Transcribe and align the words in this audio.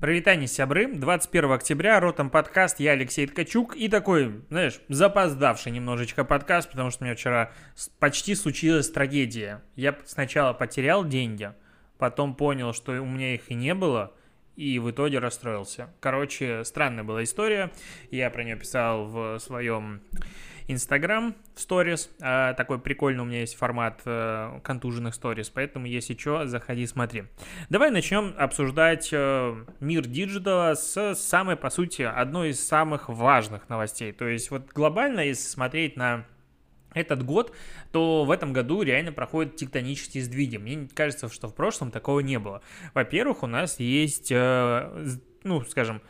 Провитание 0.00 0.48
сябры, 0.48 0.86
21 0.86 1.52
октября, 1.52 2.00
Ротом 2.00 2.30
подкаст, 2.30 2.80
я 2.80 2.92
Алексей 2.92 3.26
Ткачук 3.26 3.76
и 3.76 3.86
такой, 3.86 4.40
знаешь, 4.48 4.80
запоздавший 4.88 5.72
немножечко 5.72 6.24
подкаст, 6.24 6.70
потому 6.70 6.90
что 6.90 7.02
у 7.02 7.04
меня 7.04 7.14
вчера 7.14 7.52
почти 7.98 8.34
случилась 8.34 8.90
трагедия. 8.90 9.62
Я 9.76 9.94
сначала 10.06 10.54
потерял 10.54 11.04
деньги, 11.04 11.52
потом 11.98 12.34
понял, 12.34 12.72
что 12.72 12.92
у 12.92 13.04
меня 13.04 13.34
их 13.34 13.50
и 13.50 13.54
не 13.54 13.74
было, 13.74 14.14
и 14.56 14.78
в 14.78 14.90
итоге 14.90 15.18
расстроился. 15.18 15.90
Короче, 16.00 16.64
странная 16.64 17.04
была 17.04 17.22
история, 17.22 17.70
я 18.10 18.30
про 18.30 18.42
нее 18.42 18.56
писал 18.56 19.04
в 19.04 19.38
своем 19.38 20.00
Инстаграм 20.72 21.34
в 21.54 21.60
сторис. 21.60 22.10
Такой 22.18 22.78
прикольный 22.78 23.22
у 23.22 23.24
меня 23.24 23.40
есть 23.40 23.56
формат 23.56 24.02
а, 24.04 24.60
контуженных 24.60 25.14
сторис, 25.14 25.50
поэтому 25.50 25.86
если 25.86 26.14
что, 26.16 26.46
заходи, 26.46 26.86
смотри. 26.86 27.24
Давай 27.68 27.90
начнем 27.90 28.34
обсуждать 28.38 29.10
а, 29.12 29.64
мир 29.80 30.06
digital 30.06 30.66
а 30.66 30.74
с 30.74 31.14
самой, 31.16 31.56
по 31.56 31.70
сути, 31.70 32.02
одной 32.02 32.50
из 32.50 32.64
самых 32.64 33.08
важных 33.08 33.68
новостей. 33.68 34.12
То 34.12 34.28
есть 34.28 34.50
вот 34.50 34.70
глобально, 34.72 35.20
если 35.20 35.48
смотреть 35.48 35.96
на 35.96 36.24
этот 36.94 37.24
год, 37.24 37.52
то 37.92 38.24
в 38.24 38.30
этом 38.30 38.52
году 38.52 38.82
реально 38.82 39.12
проходят 39.12 39.56
тектонические 39.56 40.22
сдвиги. 40.22 40.56
Мне 40.56 40.88
кажется, 40.94 41.28
что 41.28 41.48
в 41.48 41.54
прошлом 41.54 41.90
такого 41.90 42.20
не 42.20 42.38
было. 42.38 42.62
Во-первых, 42.94 43.42
у 43.42 43.46
нас 43.46 43.78
есть, 43.78 44.30
ну, 44.30 45.60
скажем, 45.68 46.02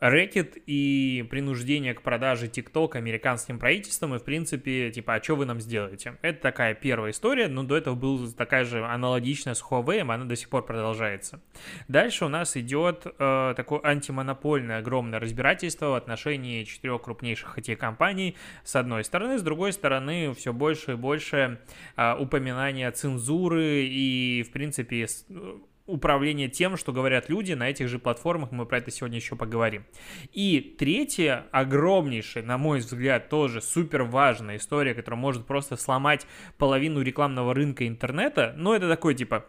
рэкет 0.00 0.56
и 0.66 1.26
принуждение 1.30 1.94
к 1.94 2.02
продаже 2.02 2.46
TikTok 2.46 2.96
американским 2.96 3.58
правительством, 3.58 4.14
и, 4.14 4.18
в 4.18 4.24
принципе, 4.24 4.90
типа, 4.90 5.14
а 5.14 5.22
что 5.22 5.36
вы 5.36 5.46
нам 5.46 5.60
сделаете? 5.60 6.16
Это 6.22 6.40
такая 6.40 6.74
первая 6.74 7.12
история, 7.12 7.48
но 7.48 7.62
до 7.62 7.76
этого 7.76 7.94
была 7.94 8.28
такая 8.36 8.64
же 8.64 8.84
аналогичная 8.84 9.54
с 9.54 9.62
Huawei, 9.62 10.00
она 10.00 10.24
до 10.24 10.36
сих 10.36 10.48
пор 10.48 10.64
продолжается. 10.64 11.40
Дальше 11.88 12.24
у 12.24 12.28
нас 12.28 12.56
идет 12.56 13.06
э, 13.06 13.54
такое 13.56 13.80
антимонопольное 13.82 14.78
огромное 14.78 15.18
разбирательство 15.18 15.86
в 15.86 15.94
отношении 15.94 16.64
четырех 16.64 17.02
крупнейших 17.02 17.58
IT-компаний, 17.58 18.36
с 18.64 18.76
одной 18.76 19.04
стороны, 19.04 19.38
с 19.38 19.42
другой 19.42 19.72
стороны, 19.72 20.34
все 20.34 20.52
больше 20.52 20.92
и 20.92 20.96
больше 20.96 21.60
э, 21.96 22.14
упоминания 22.18 22.90
цензуры 22.90 23.84
и, 23.84 24.44
в 24.46 24.52
принципе, 24.52 25.06
управление 25.88 26.48
тем, 26.48 26.76
что 26.76 26.92
говорят 26.92 27.28
люди 27.28 27.54
на 27.54 27.68
этих 27.68 27.88
же 27.88 27.98
платформах, 27.98 28.52
мы 28.52 28.66
про 28.66 28.78
это 28.78 28.90
сегодня 28.90 29.16
еще 29.16 29.34
поговорим. 29.34 29.84
И 30.32 30.76
третья, 30.78 31.46
огромнейшая, 31.50 32.44
на 32.44 32.58
мой 32.58 32.78
взгляд, 32.78 33.28
тоже 33.28 33.60
супер 33.60 34.04
важная 34.04 34.56
история, 34.56 34.94
которая 34.94 35.18
может 35.18 35.46
просто 35.46 35.76
сломать 35.76 36.26
половину 36.58 37.02
рекламного 37.02 37.54
рынка 37.54 37.88
интернета, 37.88 38.54
но 38.56 38.76
это 38.76 38.88
такой 38.88 39.14
типа 39.14 39.46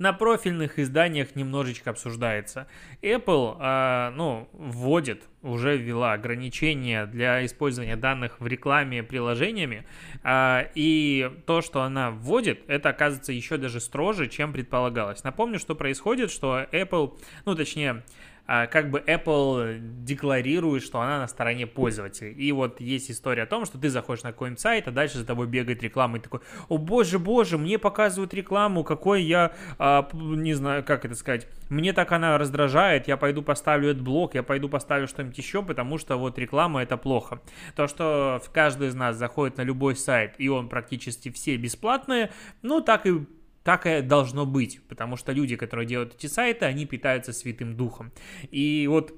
на 0.00 0.14
профильных 0.14 0.78
изданиях 0.78 1.36
немножечко 1.36 1.90
обсуждается. 1.90 2.66
Apple, 3.02 3.58
э, 3.60 4.10
ну, 4.16 4.48
вводит, 4.54 5.24
уже 5.42 5.76
ввела 5.76 6.14
ограничения 6.14 7.04
для 7.04 7.44
использования 7.44 7.96
данных 7.96 8.40
в 8.40 8.46
рекламе 8.46 9.02
приложениями, 9.02 9.84
э, 10.24 10.70
и 10.74 11.30
то, 11.46 11.60
что 11.60 11.82
она 11.82 12.10
вводит, 12.10 12.62
это 12.66 12.88
оказывается 12.88 13.32
еще 13.32 13.58
даже 13.58 13.78
строже, 13.78 14.26
чем 14.28 14.54
предполагалось. 14.54 15.22
Напомню, 15.22 15.58
что 15.58 15.74
происходит, 15.74 16.30
что 16.30 16.66
Apple, 16.72 17.18
ну, 17.44 17.54
точнее, 17.54 18.02
как 18.50 18.90
бы 18.90 18.98
Apple 19.06 19.78
декларирует, 20.04 20.82
что 20.82 21.00
она 21.00 21.20
на 21.20 21.28
стороне 21.28 21.66
пользователей. 21.66 22.32
И 22.32 22.50
вот 22.50 22.80
есть 22.80 23.10
история 23.10 23.44
о 23.44 23.46
том, 23.46 23.64
что 23.64 23.78
ты 23.78 23.88
заходишь 23.88 24.24
на 24.24 24.32
какой-нибудь 24.32 24.60
сайт, 24.60 24.88
а 24.88 24.90
дальше 24.90 25.18
за 25.18 25.24
тобой 25.24 25.46
бегает 25.46 25.82
реклама, 25.82 26.18
и 26.18 26.20
такой, 26.20 26.40
о 26.68 26.78
боже, 26.78 27.18
боже, 27.18 27.58
мне 27.58 27.78
показывают 27.78 28.34
рекламу, 28.34 28.82
какой 28.82 29.22
я, 29.22 29.52
а, 29.78 30.08
не 30.12 30.54
знаю, 30.54 30.82
как 30.84 31.04
это 31.04 31.14
сказать, 31.14 31.46
мне 31.68 31.92
так 31.92 32.10
она 32.10 32.38
раздражает, 32.38 33.06
я 33.06 33.16
пойду 33.16 33.42
поставлю 33.42 33.90
этот 33.90 34.02
блок, 34.02 34.34
я 34.34 34.42
пойду 34.42 34.68
поставлю 34.68 35.06
что-нибудь 35.06 35.38
еще, 35.38 35.62
потому 35.62 35.98
что 35.98 36.16
вот 36.16 36.38
реклама 36.38 36.82
это 36.82 36.96
плохо. 36.96 37.40
То, 37.76 37.86
что 37.86 38.42
каждый 38.52 38.88
из 38.88 38.94
нас 38.94 39.16
заходит 39.16 39.58
на 39.58 39.62
любой 39.62 39.94
сайт, 39.94 40.34
и 40.38 40.48
он 40.48 40.68
практически 40.68 41.30
все 41.30 41.56
бесплатные, 41.56 42.32
ну 42.62 42.80
так 42.80 43.06
и 43.06 43.26
так 43.62 43.86
и 43.86 44.00
должно 44.00 44.46
быть, 44.46 44.80
потому 44.88 45.16
что 45.16 45.32
люди, 45.32 45.56
которые 45.56 45.86
делают 45.86 46.14
эти 46.14 46.26
сайты, 46.26 46.64
они 46.64 46.86
питаются 46.86 47.32
святым 47.32 47.76
духом. 47.76 48.12
И 48.50 48.86
вот, 48.88 49.14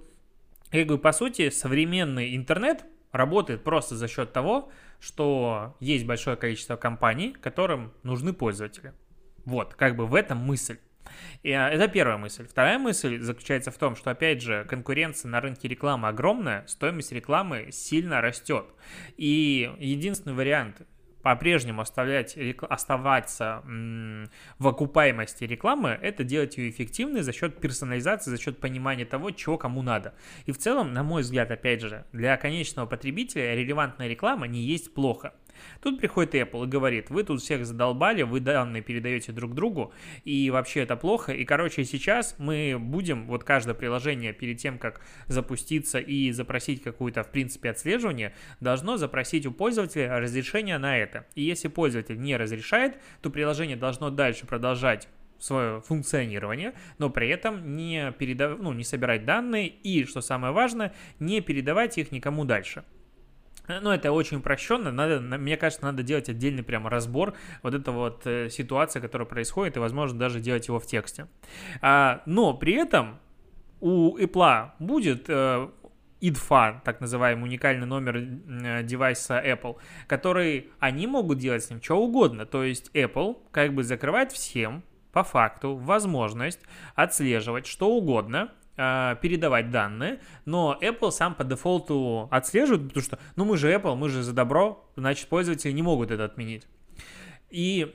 как 0.70 0.86
бы, 0.86 0.98
по 0.98 1.12
сути, 1.12 1.50
современный 1.50 2.36
интернет 2.36 2.84
работает 3.12 3.62
просто 3.62 3.96
за 3.96 4.08
счет 4.08 4.32
того, 4.32 4.70
что 5.00 5.76
есть 5.80 6.06
большое 6.06 6.36
количество 6.36 6.76
компаний, 6.76 7.34
которым 7.40 7.92
нужны 8.02 8.32
пользователи. 8.32 8.94
Вот, 9.44 9.74
как 9.74 9.96
бы 9.96 10.06
в 10.06 10.14
этом 10.14 10.38
мысль. 10.38 10.78
И, 11.42 11.50
а, 11.50 11.68
это 11.68 11.88
первая 11.88 12.16
мысль. 12.16 12.46
Вторая 12.46 12.78
мысль 12.78 13.20
заключается 13.20 13.70
в 13.70 13.78
том, 13.78 13.96
что, 13.96 14.10
опять 14.10 14.40
же, 14.40 14.64
конкуренция 14.68 15.28
на 15.28 15.40
рынке 15.40 15.68
рекламы 15.68 16.08
огромная, 16.08 16.64
стоимость 16.66 17.12
рекламы 17.12 17.68
сильно 17.70 18.20
растет. 18.20 18.66
И 19.16 19.70
единственный 19.78 20.34
вариант 20.34 20.82
по-прежнему 21.22 21.82
оставлять, 21.82 22.36
оставаться 22.68 23.62
в 23.64 24.68
окупаемости 24.68 25.44
рекламы, 25.44 25.98
это 26.02 26.24
делать 26.24 26.56
ее 26.58 26.70
эффективной 26.70 27.22
за 27.22 27.32
счет 27.32 27.60
персонализации, 27.60 28.30
за 28.30 28.40
счет 28.40 28.58
понимания 28.58 29.04
того, 29.04 29.30
чего 29.30 29.56
кому 29.56 29.82
надо. 29.82 30.14
И 30.46 30.52
в 30.52 30.58
целом, 30.58 30.92
на 30.92 31.02
мой 31.02 31.22
взгляд, 31.22 31.50
опять 31.50 31.80
же, 31.80 32.04
для 32.12 32.36
конечного 32.36 32.86
потребителя 32.86 33.54
релевантная 33.54 34.08
реклама 34.08 34.46
не 34.46 34.60
есть 34.60 34.92
плохо. 34.94 35.34
Тут 35.80 35.98
приходит 35.98 36.34
Apple 36.34 36.64
и 36.64 36.68
говорит, 36.68 37.10
вы 37.10 37.24
тут 37.24 37.40
всех 37.40 37.66
задолбали, 37.66 38.22
вы 38.22 38.40
данные 38.40 38.82
передаете 38.82 39.32
друг 39.32 39.54
другу, 39.54 39.92
и 40.24 40.50
вообще 40.50 40.80
это 40.80 40.96
плохо. 40.96 41.32
И, 41.32 41.44
короче, 41.44 41.84
сейчас 41.84 42.36
мы 42.38 42.76
будем, 42.78 43.26
вот 43.26 43.44
каждое 43.44 43.74
приложение 43.74 44.32
перед 44.32 44.58
тем, 44.58 44.78
как 44.78 45.00
запуститься 45.26 45.98
и 45.98 46.30
запросить 46.32 46.82
какую-то, 46.82 47.22
в 47.22 47.30
принципе, 47.30 47.70
отслеживание, 47.70 48.34
должно 48.60 48.96
запросить 48.96 49.46
у 49.46 49.52
пользователя 49.52 50.18
разрешение 50.18 50.78
на 50.78 50.96
это. 50.96 51.26
И 51.34 51.42
если 51.42 51.68
пользователь 51.68 52.20
не 52.20 52.36
разрешает, 52.36 52.98
то 53.20 53.30
приложение 53.30 53.76
должно 53.76 54.10
дальше 54.10 54.46
продолжать 54.46 55.08
свое 55.42 55.80
функционирование, 55.80 56.72
но 56.98 57.10
при 57.10 57.28
этом 57.28 57.76
не, 57.76 58.12
передав... 58.12 58.58
ну, 58.60 58.72
не 58.72 58.84
собирать 58.84 59.24
данные 59.24 59.68
и, 59.68 60.04
что 60.04 60.20
самое 60.20 60.52
важное, 60.52 60.94
не 61.18 61.40
передавать 61.40 61.98
их 61.98 62.12
никому 62.12 62.44
дальше. 62.44 62.84
Ну, 63.68 63.90
это 63.90 64.10
очень 64.12 64.38
упрощенно. 64.38 64.90
Надо, 64.90 65.20
мне 65.20 65.56
кажется, 65.56 65.84
надо 65.84 66.02
делать 66.02 66.28
отдельный 66.28 66.62
прямо 66.62 66.90
разбор 66.90 67.34
вот 67.62 67.74
этой 67.74 67.94
вот 67.94 68.26
э, 68.26 68.48
ситуации, 68.50 69.00
которая 69.00 69.26
происходит, 69.26 69.76
и, 69.76 69.80
возможно, 69.80 70.18
даже 70.18 70.40
делать 70.40 70.66
его 70.68 70.80
в 70.80 70.86
тексте. 70.86 71.28
А, 71.80 72.22
но 72.26 72.54
при 72.54 72.74
этом 72.74 73.20
у 73.80 74.18
Apple 74.18 74.70
будет 74.78 75.26
э, 75.28 75.68
IDFA, 76.20 76.80
так 76.84 77.00
называемый 77.00 77.44
уникальный 77.44 77.86
номер 77.86 78.16
э, 78.16 78.82
девайса 78.84 79.42
Apple, 79.44 79.76
который 80.06 80.70
они 80.78 81.06
могут 81.06 81.38
делать 81.38 81.64
с 81.64 81.70
ним 81.70 81.82
что 81.82 81.98
угодно. 81.98 82.46
То 82.46 82.64
есть 82.64 82.90
Apple 82.94 83.36
как 83.50 83.74
бы 83.74 83.82
закрывает 83.82 84.32
всем 84.32 84.82
по 85.12 85.24
факту 85.24 85.76
возможность 85.76 86.60
отслеживать 86.94 87.66
что 87.66 87.90
угодно, 87.90 88.52
передавать 88.76 89.70
данные, 89.70 90.20
но 90.44 90.78
Apple 90.80 91.10
сам 91.10 91.34
по 91.34 91.44
дефолту 91.44 92.28
отслеживает, 92.30 92.88
потому 92.88 93.04
что, 93.04 93.18
ну 93.36 93.44
мы 93.44 93.56
же 93.56 93.72
Apple, 93.72 93.94
мы 93.96 94.08
же 94.08 94.22
за 94.22 94.32
добро, 94.32 94.90
значит 94.96 95.28
пользователи 95.28 95.72
не 95.72 95.82
могут 95.82 96.10
это 96.10 96.24
отменить. 96.24 96.66
И 97.50 97.94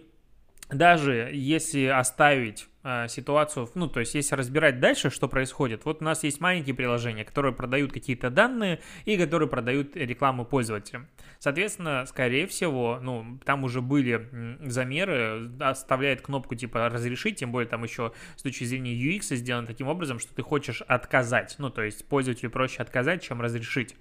даже 0.70 1.32
если 1.34 1.86
оставить 1.86 2.68
э, 2.88 3.08
ситуацию, 3.10 3.70
ну, 3.76 3.88
то 3.88 4.00
есть 4.00 4.16
если 4.16 4.36
разбирать 4.36 4.80
дальше, 4.80 5.10
что 5.10 5.28
происходит, 5.28 5.86
вот 5.86 6.02
у 6.02 6.06
нас 6.06 6.24
есть 6.24 6.40
маленькие 6.40 6.74
приложения, 6.74 7.26
которые 7.26 7.54
продают 7.54 7.92
какие-то 7.92 8.30
данные 8.30 8.80
и 9.06 9.18
которые 9.18 9.50
продают 9.50 9.96
рекламу 9.96 10.46
пользователям. 10.46 11.08
Соответственно, 11.40 12.06
скорее 12.06 12.48
всего, 12.48 13.00
ну, 13.02 13.40
там 13.46 13.64
уже 13.64 13.82
были 13.82 14.30
замеры, 14.62 15.52
оставляет 15.60 16.22
кнопку 16.22 16.56
типа 16.56 16.90
разрешить, 16.90 17.38
тем 17.38 17.52
более 17.52 17.68
там 17.68 17.84
еще 17.84 18.14
с 18.36 18.42
точки 18.42 18.64
зрения 18.64 18.94
UX 18.96 19.36
сделано 19.36 19.68
таким 19.68 19.88
образом, 19.88 20.20
что 20.20 20.34
ты 20.34 20.42
хочешь 20.42 20.82
отказать, 20.82 21.56
ну, 21.58 21.70
то 21.70 21.84
есть 21.84 22.08
пользователю 22.08 22.52
проще 22.52 22.82
отказать, 22.82 23.22
чем 23.22 23.42
разрешить. 23.42 23.96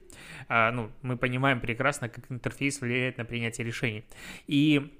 А, 0.48 0.70
ну, 0.70 0.90
мы 1.02 1.16
понимаем 1.16 1.60
прекрасно, 1.60 2.08
как 2.08 2.30
интерфейс 2.30 2.80
влияет 2.80 3.18
на 3.18 3.24
принятие 3.24 3.66
решений. 3.66 4.04
И 4.46 4.92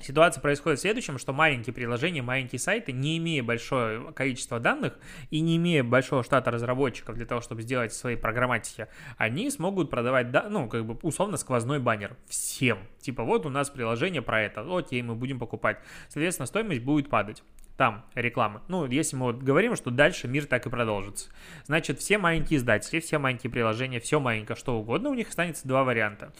Ситуация 0.00 0.40
происходит 0.40 0.78
в 0.78 0.82
следующем, 0.82 1.18
что 1.18 1.32
маленькие 1.32 1.74
приложения, 1.74 2.22
маленькие 2.22 2.58
сайты, 2.58 2.92
не 2.92 3.18
имея 3.18 3.42
большое 3.42 4.12
количество 4.12 4.60
данных 4.60 4.96
и 5.30 5.40
не 5.40 5.56
имея 5.56 5.82
большого 5.82 6.22
штата 6.22 6.50
разработчиков 6.50 7.16
для 7.16 7.26
того, 7.26 7.40
чтобы 7.40 7.62
сделать 7.62 7.92
свои 7.92 8.16
программатики, 8.16 8.86
они 9.16 9.50
смогут 9.50 9.90
продавать, 9.90 10.28
ну, 10.48 10.68
как 10.68 10.86
бы 10.86 10.98
условно 11.02 11.36
сквозной 11.36 11.80
баннер 11.80 12.16
всем. 12.28 12.78
Типа 13.00 13.24
вот 13.24 13.44
у 13.44 13.50
нас 13.50 13.70
приложение 13.70 14.22
про 14.22 14.40
это, 14.40 14.64
окей, 14.66 15.02
мы 15.02 15.14
будем 15.14 15.38
покупать. 15.38 15.78
Соответственно, 16.08 16.46
стоимость 16.46 16.82
будет 16.82 17.10
падать 17.10 17.42
там 17.76 18.04
рекламы. 18.14 18.60
Ну, 18.66 18.86
если 18.86 19.14
мы 19.14 19.26
вот 19.26 19.42
говорим, 19.42 19.76
что 19.76 19.90
дальше 19.90 20.26
мир 20.26 20.46
так 20.46 20.66
и 20.66 20.70
продолжится. 20.70 21.30
Значит, 21.66 22.00
все 22.00 22.18
маленькие 22.18 22.58
издатели, 22.58 22.98
все 22.98 23.18
маленькие 23.18 23.52
приложения, 23.52 24.00
все 24.00 24.18
маленькое, 24.18 24.56
что 24.56 24.78
угодно, 24.78 25.10
у 25.10 25.14
них 25.14 25.28
останется 25.28 25.66
два 25.66 25.84
варианта 25.84 26.32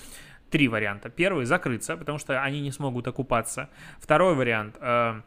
три 0.51 0.69
варианта. 0.69 1.09
Первый– 1.09 1.45
закрыться, 1.47 1.97
потому 1.97 2.19
что 2.19 2.43
они 2.43 2.61
не 2.61 2.73
смогут 2.73 3.07
окупаться. 3.09 3.69
Второй 4.01 4.35
вариант 4.35 4.77
э, 4.81 5.21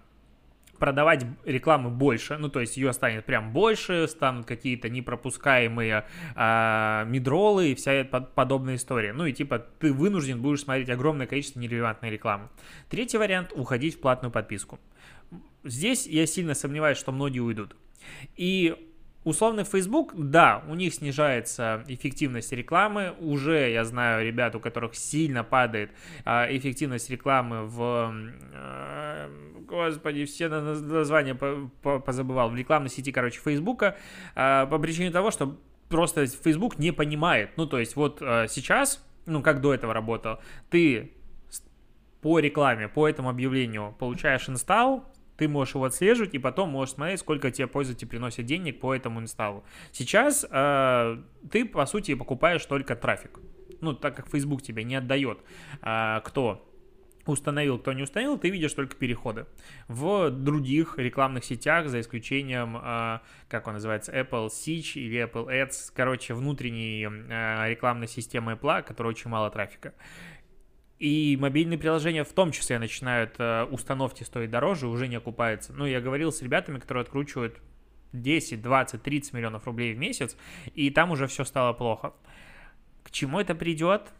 продавать 0.82 1.26
рекламы 1.46 1.92
больше, 1.92 2.38
ну, 2.38 2.50
то 2.50 2.60
есть 2.60 2.76
ее 2.76 2.92
станет 2.92 3.24
прям 3.26 3.54
больше, 3.54 4.08
станут 4.08 4.48
какие-то 4.48 4.90
непропускаемые 4.90 6.06
э, 6.36 7.04
мидролы 7.08 7.72
и 7.72 7.76
вся 7.76 8.04
подобная 8.04 8.76
история. 8.76 9.14
Ну, 9.14 9.26
и 9.28 9.32
типа 9.32 9.60
ты 9.60 9.94
вынужден 9.94 10.42
будешь 10.42 10.62
смотреть 10.62 10.90
огромное 10.90 11.28
количество 11.28 11.60
нерелевантной 11.60 12.10
рекламы. 12.10 12.50
Третий 12.90 13.18
вариант– 13.18 13.54
уходить 13.56 13.96
в 13.96 14.02
платную 14.02 14.32
подписку. 14.32 14.80
Здесь 15.64 16.08
я 16.08 16.26
сильно 16.26 16.56
сомневаюсь, 16.56 16.98
что 16.98 17.12
многие 17.12 17.40
уйдут. 17.40 17.76
И 18.36 18.91
Условный 19.24 19.66
Facebook, 19.66 20.14
да, 20.16 20.64
у 20.68 20.74
них 20.74 20.96
снижается 20.96 21.84
эффективность 21.88 22.52
рекламы. 22.52 23.14
Уже 23.20 23.70
я 23.70 23.86
знаю 23.86 24.26
ребят, 24.26 24.56
у 24.56 24.60
которых 24.60 24.96
сильно 24.96 25.44
падает 25.44 25.92
а, 26.26 26.48
эффективность 26.50 27.08
рекламы 27.12 27.68
в... 27.68 28.12
А, 28.56 29.30
господи, 29.68 30.26
все 30.26 30.50
названия 30.50 31.36
по, 31.36 31.70
по, 31.84 32.00
позабывал. 32.00 32.50
В 32.50 32.56
рекламной 32.56 32.90
сети, 32.90 33.12
короче, 33.12 33.40
Фейсбука. 33.42 33.96
А, 34.34 34.66
по 34.66 34.80
причине 34.80 35.12
того, 35.12 35.30
что 35.30 35.56
просто 35.88 36.26
Facebook 36.26 36.80
не 36.80 36.92
понимает. 36.92 37.52
Ну, 37.58 37.68
то 37.68 37.78
есть 37.78 37.96
вот 37.96 38.24
а, 38.24 38.48
сейчас, 38.48 39.06
ну, 39.28 39.44
как 39.44 39.62
до 39.62 39.76
этого 39.76 39.94
работал, 39.94 40.40
ты 40.72 41.12
по 42.22 42.40
рекламе, 42.40 42.88
по 42.88 43.08
этому 43.08 43.30
объявлению 43.30 43.96
получаешь 44.00 44.50
инсталл, 44.50 45.06
ты 45.42 45.48
можешь 45.48 45.74
его 45.74 45.86
отслеживать 45.86 46.36
и 46.36 46.38
потом 46.38 46.70
можешь 46.70 46.94
смотреть, 46.94 47.20
сколько 47.20 47.50
тебе 47.50 47.66
пользователь 47.66 48.08
приносит 48.08 48.46
денег 48.46 48.80
по 48.80 48.94
этому 48.94 49.20
инсталлу. 49.22 49.64
Сейчас 49.92 50.46
э, 50.48 51.18
ты, 51.50 51.66
по 51.66 51.88
сути, 51.88 52.14
покупаешь 52.14 52.64
только 52.68 52.96
трафик. 52.96 53.40
Ну, 53.82 53.94
так 53.94 54.16
как 54.16 54.30
Facebook 54.30 54.62
тебе 54.62 54.84
не 54.84 54.98
отдает, 54.98 55.40
э, 55.82 56.22
кто 56.24 56.72
установил, 57.26 57.80
кто 57.80 57.94
не 57.94 58.04
установил, 58.04 58.38
ты 58.38 58.52
видишь 58.52 58.74
только 58.74 58.96
переходы. 58.96 59.48
В 59.88 60.30
других 60.30 61.00
рекламных 61.00 61.44
сетях, 61.44 61.88
за 61.88 62.02
исключением, 62.02 62.78
э, 62.78 63.20
как 63.50 63.66
он 63.66 63.74
называется, 63.74 64.12
Apple 64.12 64.50
Search 64.50 64.94
или 64.94 65.24
Apple 65.26 65.48
Ads, 65.48 65.92
короче, 65.96 66.36
внутренней 66.36 67.08
э, 67.08 67.70
рекламной 67.70 68.08
системы 68.08 68.52
Apple, 68.52 68.84
которая 68.84 69.10
очень 69.10 69.32
мало 69.32 69.50
трафика. 69.50 69.96
И 71.02 71.36
мобильные 71.36 71.80
приложения 71.80 72.24
в 72.24 72.32
том 72.32 72.52
числе 72.52 72.78
начинают 72.78 73.34
э, 73.40 73.64
установки 73.64 74.22
стоить 74.24 74.52
дороже, 74.52 74.86
уже 74.86 75.08
не 75.08 75.16
окупаются. 75.16 75.74
Ну, 75.74 75.88
я 75.88 76.00
говорил 76.00 76.32
с 76.32 76.44
ребятами, 76.44 76.78
которые 76.78 77.02
откручивают 77.02 77.58
10, 78.14 78.62
20, 78.62 79.02
30 79.02 79.34
миллионов 79.34 79.66
рублей 79.66 79.96
в 79.96 79.98
месяц, 79.98 80.38
и 80.76 80.92
там 80.92 81.10
уже 81.10 81.26
все 81.26 81.44
стало 81.44 81.74
плохо. 81.74 82.14
К 83.04 83.10
чему 83.10 83.40
это 83.40 83.56
придет? 83.56 84.14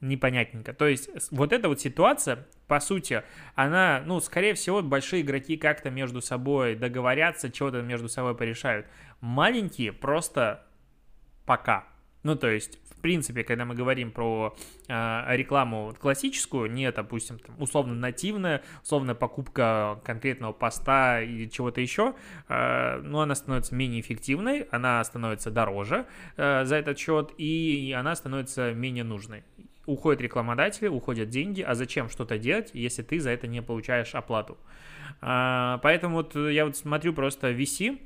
непонятненько. 0.00 0.74
То 0.74 0.86
есть 0.86 1.08
вот 1.30 1.52
эта 1.52 1.68
вот 1.68 1.80
ситуация, 1.80 2.46
по 2.66 2.80
сути, 2.80 3.22
она, 3.54 4.02
ну, 4.04 4.20
скорее 4.20 4.54
всего, 4.54 4.82
большие 4.82 5.22
игроки 5.22 5.56
как-то 5.56 5.90
между 5.90 6.20
собой 6.20 6.74
договорятся, 6.74 7.50
чего-то 7.50 7.82
между 7.82 8.08
собой 8.08 8.36
порешают. 8.36 8.86
Маленькие 9.20 9.92
просто 9.92 10.66
пока. 11.46 11.86
Ну, 12.26 12.34
то 12.34 12.48
есть 12.48 12.80
в 12.90 13.00
принципе, 13.00 13.44
когда 13.44 13.64
мы 13.64 13.76
говорим 13.76 14.10
про 14.10 14.56
э, 14.88 15.36
рекламу 15.36 15.94
классическую, 15.96 16.68
не, 16.68 16.90
допустим, 16.90 17.38
там, 17.38 17.54
условно 17.62 17.94
нативная, 17.94 18.64
условно 18.82 19.14
покупка 19.14 20.00
конкретного 20.04 20.52
поста 20.52 21.20
или 21.20 21.46
чего-то 21.46 21.80
еще, 21.80 22.14
э, 22.48 23.00
ну, 23.04 23.20
она 23.20 23.36
становится 23.36 23.76
менее 23.76 24.00
эффективной, 24.00 24.62
она 24.72 25.04
становится 25.04 25.52
дороже 25.52 26.06
э, 26.36 26.64
за 26.64 26.74
этот 26.74 26.98
счет, 26.98 27.30
и 27.38 27.94
она 27.96 28.16
становится 28.16 28.72
менее 28.72 29.04
нужной 29.04 29.44
уходят 29.86 30.20
рекламодатели, 30.20 30.88
уходят 30.88 31.28
деньги, 31.28 31.62
а 31.62 31.76
зачем 31.76 32.08
что-то 32.08 32.38
делать, 32.38 32.70
если 32.72 33.02
ты 33.02 33.20
за 33.20 33.30
это 33.30 33.46
не 33.46 33.62
получаешь 33.62 34.16
оплату? 34.16 34.58
А, 35.20 35.78
поэтому 35.80 36.16
вот 36.16 36.34
я 36.34 36.66
вот 36.66 36.76
смотрю 36.76 37.12
просто 37.12 37.52
VC, 37.52 38.00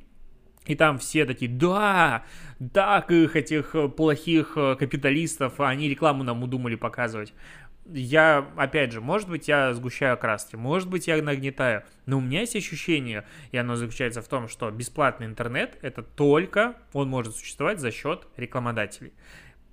и 0.67 0.75
там 0.75 0.99
все 0.99 1.25
такие, 1.25 1.51
да, 1.51 2.25
так 2.73 3.11
их, 3.11 3.37
этих 3.37 3.75
плохих 3.97 4.55
капиталистов, 4.55 5.61
они 5.61 5.89
рекламу 5.89 6.23
нам 6.23 6.43
удумали 6.43 6.75
показывать. 6.75 7.33
Я, 7.93 8.47
опять 8.57 8.93
же, 8.93 9.01
может 9.01 9.29
быть, 9.29 9.49
я 9.49 9.73
сгущаю 9.75 10.17
краски, 10.17 10.55
может 10.55 10.89
быть, 10.89 11.09
я 11.09 11.21
нагнетаю, 11.21 11.83
но 12.07 12.19
у 12.19 12.21
меня 12.21 12.41
есть 12.41 12.55
ощущение, 12.55 13.25
и 13.51 13.57
оно 13.57 13.75
заключается 13.75 14.23
в 14.23 14.29
том, 14.29 14.49
что 14.49 14.71
бесплатный 14.71 15.27
интернет— 15.27 15.77
это 15.83 16.03
только 16.03 16.77
он 16.93 17.09
может 17.09 17.35
существовать 17.35 17.81
за 17.81 17.91
счет 17.91 18.29
рекламодателей 18.37 19.13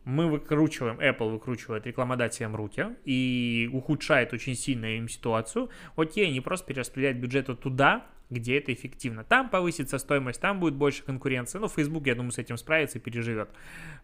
мы 0.07 0.29
выкручиваем, 0.29 1.01
Apple 1.01 1.31
выкручивает 1.31 1.85
рекламодателям 1.85 2.55
руки 2.55 2.85
и 3.03 3.69
ухудшает 3.73 4.31
очень 4.31 4.55
сильно 4.55 4.85
им 4.85 5.09
ситуацию, 5.09 5.69
окей, 5.97 6.27
они 6.27 6.39
просто 6.39 6.65
перераспределяют 6.65 7.17
бюджет 7.17 7.47
туда, 7.59 8.05
где 8.29 8.57
это 8.57 8.73
эффективно. 8.73 9.23
Там 9.23 9.49
повысится 9.49 9.97
стоимость, 9.97 10.41
там 10.41 10.59
будет 10.59 10.75
больше 10.75 11.03
конкуренции. 11.03 11.59
Ну, 11.59 11.67
Facebook, 11.67 12.07
я 12.07 12.15
думаю, 12.15 12.31
с 12.31 12.37
этим 12.37 12.57
справится 12.57 12.97
и 12.97 13.01
переживет. 13.01 13.49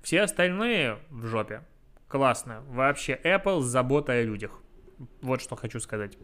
Все 0.01 0.21
остальные 0.21 0.99
в 1.09 1.25
жопе. 1.25 1.61
Классно. 2.07 2.63
Вообще, 2.67 3.19
Apple 3.23 3.61
с 3.61 3.65
заботой 3.65 4.21
о 4.21 4.23
людях. 4.23 4.61
Вот 5.21 5.41
что 5.41 5.55
хочу 5.55 5.79
сказать. 5.79 6.17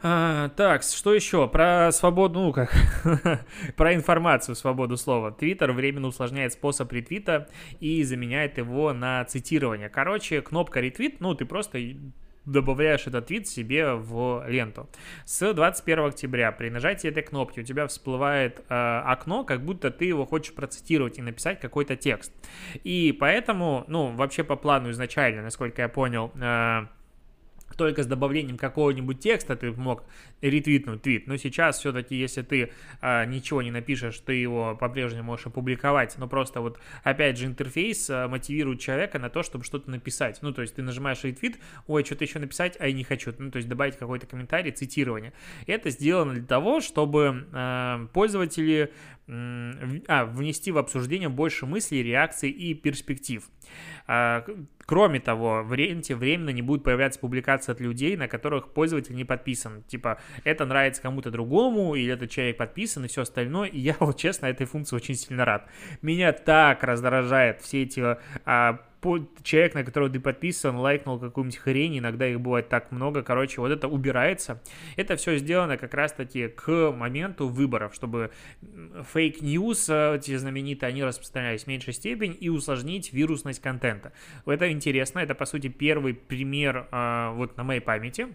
А, 0.00 0.50
так, 0.50 0.82
что 0.82 1.12
еще? 1.12 1.48
Про 1.48 1.90
свободу, 1.90 2.38
ну 2.38 2.52
как, 2.52 2.72
про 3.76 3.94
информацию, 3.94 4.54
свободу 4.54 4.96
слова. 4.96 5.32
Твиттер 5.32 5.72
временно 5.72 6.06
усложняет 6.06 6.52
способ 6.52 6.92
ретвита 6.92 7.48
и 7.80 8.04
заменяет 8.04 8.58
его 8.58 8.92
на 8.92 9.24
цитирование. 9.24 9.88
Короче, 9.88 10.40
кнопка 10.40 10.80
ретвит, 10.80 11.20
ну 11.20 11.34
ты 11.34 11.46
просто 11.46 11.80
добавляешь 12.48 13.06
этот 13.06 13.26
твит 13.26 13.46
себе 13.46 13.94
в 13.94 14.44
ленту. 14.48 14.88
С 15.24 15.52
21 15.52 16.06
октября 16.06 16.52
при 16.52 16.70
нажатии 16.70 17.08
этой 17.08 17.22
кнопки 17.22 17.60
у 17.60 17.62
тебя 17.62 17.86
всплывает 17.86 18.64
э, 18.68 19.02
окно, 19.04 19.44
как 19.44 19.64
будто 19.64 19.90
ты 19.90 20.06
его 20.06 20.26
хочешь 20.26 20.54
процитировать 20.54 21.18
и 21.18 21.22
написать 21.22 21.60
какой-то 21.60 21.96
текст. 21.96 22.32
И 22.84 23.16
поэтому, 23.18 23.84
ну, 23.88 24.08
вообще 24.14 24.44
по 24.44 24.56
плану 24.56 24.90
изначально, 24.90 25.42
насколько 25.42 25.82
я 25.82 25.88
понял, 25.88 26.32
э, 26.34 26.86
только 27.78 28.02
с 28.02 28.06
добавлением 28.06 28.58
какого-нибудь 28.58 29.20
текста 29.20 29.56
ты 29.56 29.72
мог 29.72 30.04
ретвитнуть 30.42 31.00
твит. 31.02 31.26
Но 31.26 31.36
сейчас 31.36 31.78
все-таки, 31.78 32.16
если 32.16 32.42
ты 32.42 32.72
а, 33.00 33.24
ничего 33.24 33.62
не 33.62 33.70
напишешь, 33.70 34.18
ты 34.18 34.34
его 34.34 34.76
по-прежнему 34.76 35.22
можешь 35.22 35.46
опубликовать. 35.46 36.18
Но 36.18 36.28
просто 36.28 36.60
вот, 36.60 36.78
опять 37.04 37.38
же, 37.38 37.46
интерфейс 37.46 38.10
а, 38.10 38.28
мотивирует 38.28 38.80
человека 38.80 39.18
на 39.18 39.30
то, 39.30 39.42
чтобы 39.42 39.64
что-то 39.64 39.90
написать. 39.90 40.40
Ну, 40.42 40.52
то 40.52 40.62
есть 40.62 40.74
ты 40.74 40.82
нажимаешь 40.82 41.22
ретвит, 41.22 41.58
ой, 41.86 42.04
что-то 42.04 42.24
еще 42.24 42.40
написать, 42.40 42.76
а 42.80 42.88
я 42.88 42.92
не 42.92 43.04
хочу. 43.04 43.32
Ну, 43.38 43.50
то 43.50 43.56
есть 43.56 43.68
добавить 43.68 43.96
какой-то 43.96 44.26
комментарий, 44.26 44.72
цитирование. 44.72 45.32
Это 45.66 45.90
сделано 45.90 46.34
для 46.34 46.46
того, 46.46 46.80
чтобы 46.80 47.46
а, 47.52 48.06
пользователи 48.12 48.92
а, 49.30 50.24
внести 50.24 50.72
в 50.72 50.78
обсуждение 50.78 51.28
больше 51.28 51.66
мыслей, 51.66 52.02
реакций 52.02 52.50
и 52.50 52.72
перспектив. 52.72 53.44
А, 54.06 54.44
кроме 54.86 55.20
того, 55.20 55.62
в 55.62 55.74
ленте 55.74 56.14
временно 56.14 56.48
не 56.48 56.62
будет 56.62 56.82
появляться 56.82 57.20
публикация 57.20 57.74
от 57.74 57.80
людей, 57.80 58.16
на 58.16 58.26
которых 58.26 58.72
пользователь 58.72 59.14
не 59.14 59.24
подписан. 59.24 59.82
Типа, 59.82 60.18
это 60.44 60.64
нравится 60.64 61.02
кому-то 61.02 61.30
другому, 61.30 61.94
или 61.94 62.12
этот 62.12 62.30
человек 62.30 62.56
подписан, 62.56 63.04
и 63.04 63.08
все 63.08 63.22
остальное. 63.22 63.68
И 63.68 63.78
я 63.78 63.96
вот 64.00 64.16
честно 64.16 64.46
этой 64.46 64.66
функции 64.66 64.96
очень 64.96 65.14
сильно 65.14 65.44
рад. 65.44 65.68
Меня 66.00 66.32
так 66.32 66.82
раздражает 66.82 67.60
все 67.60 67.82
эти 67.82 68.16
а, 68.46 68.80
человек, 69.42 69.74
на 69.74 69.84
которого 69.84 70.10
ты 70.10 70.20
подписан, 70.20 70.76
лайкнул 70.76 71.18
какую-нибудь 71.18 71.58
хрень, 71.58 71.98
иногда 71.98 72.26
их 72.26 72.40
бывает 72.40 72.68
так 72.68 72.90
много, 72.92 73.22
короче, 73.22 73.60
вот 73.60 73.70
это 73.70 73.88
убирается. 73.88 74.62
Это 74.96 75.16
все 75.16 75.36
сделано 75.36 75.76
как 75.76 75.94
раз-таки 75.94 76.48
к 76.48 76.92
моменту 76.92 77.48
выборов, 77.48 77.94
чтобы 77.94 78.30
fake 78.60 79.17
news, 79.17 79.88
э, 79.88 80.16
эти 80.16 80.36
знаменитые, 80.36 80.88
они 80.88 81.04
распространялись 81.04 81.64
в 81.64 81.66
меньшей 81.66 81.92
степени 81.92 82.34
и 82.34 82.48
усложнить 82.48 83.12
вирусность 83.12 83.60
контента. 83.60 84.12
Это 84.46 84.70
интересно, 84.70 85.20
это, 85.20 85.34
по 85.34 85.44
сути, 85.44 85.68
первый 85.68 86.14
пример 86.14 86.88
э, 86.90 87.30
вот 87.34 87.56
на 87.56 87.64
моей 87.64 87.80
памяти, 87.80 88.28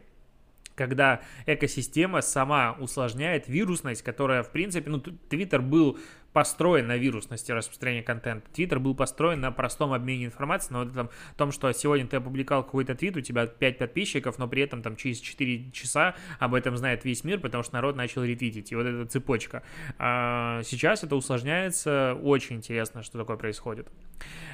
когда 0.75 1.22
экосистема 1.46 2.22
сама 2.22 2.75
усложняет 2.79 3.48
вирусность, 3.48 4.01
которая, 4.01 4.43
в 4.43 4.51
принципе, 4.51 4.89
ну, 4.89 5.00
Твиттер 5.00 5.62
был 5.62 6.00
построен 6.34 6.88
на 6.88 6.98
вирусности 6.98 7.52
распространения 7.52 8.04
контента. 8.04 8.50
Твиттер 8.52 8.80
был 8.80 8.96
построен 8.96 9.40
на 9.40 9.52
простом 9.52 9.94
обмене 9.94 10.25
информацией, 10.25 10.74
но 10.74 10.80
вот 10.80 10.92
этом, 10.92 11.10
том, 11.38 11.52
что 11.52 11.72
сегодня 11.72 12.08
ты 12.08 12.18
опубликовал 12.18 12.63
какой-то 12.63 12.96
твит, 12.96 13.16
у 13.16 13.22
тебя 13.22 13.46
5 13.46 13.78
подписчиков, 13.78 14.38
но 14.40 14.48
при 14.48 14.63
этом 14.63 14.82
там 14.82 14.96
через 14.96 15.20
4 15.20 15.72
часа 15.72 16.16
об 16.40 16.56
этом 16.56 16.75
знает 16.75 17.06
весь 17.06 17.24
мир, 17.24 17.40
потому 17.40 17.63
что 17.63 17.75
народ 17.75 17.96
начал 17.96 18.24
ретвитить. 18.24 18.72
И 18.72 18.75
вот 18.75 18.86
эта 18.86 19.06
цепочка. 19.06 19.63
А 20.00 20.62
сейчас 20.63 21.04
это 21.04 21.16
усложняется. 21.16 22.18
Очень 22.22 22.58
интересно, 22.58 23.04
что 23.04 23.20
такое 23.20 23.38
происходит. 23.38 23.88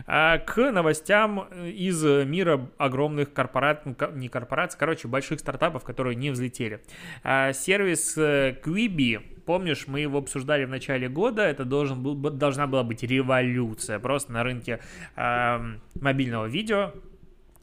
А 0.06 0.40
к 0.40 0.72
новостям 0.72 1.48
из 1.64 2.04
мира 2.04 2.70
огромных 2.78 3.34
корпораций, 3.34 3.96
ну, 4.00 4.12
не 4.12 4.28
корпораций, 4.28 4.78
короче, 4.78 5.08
больших 5.08 5.40
стартапов, 5.40 5.84
которые 5.84 6.16
не 6.16 6.32
взлетели. 6.32 6.82
А 7.24 7.54
сервис 7.54 8.18
э, 8.18 8.60
Quibi 8.64 9.39
Помнишь, 9.50 9.88
мы 9.88 10.02
его 10.02 10.20
обсуждали 10.20 10.64
в 10.66 10.70
начале 10.70 11.10
года, 11.10 11.42
это 11.42 11.66
должен 11.66 12.04
был, 12.04 12.14
должна 12.14 12.68
была 12.68 12.84
быть 12.84 13.02
революция 13.02 13.98
просто 13.98 14.32
на 14.32 14.44
рынке 14.44 14.80
э, 15.16 15.60
мобильного 16.00 16.46
видео. 16.46 16.94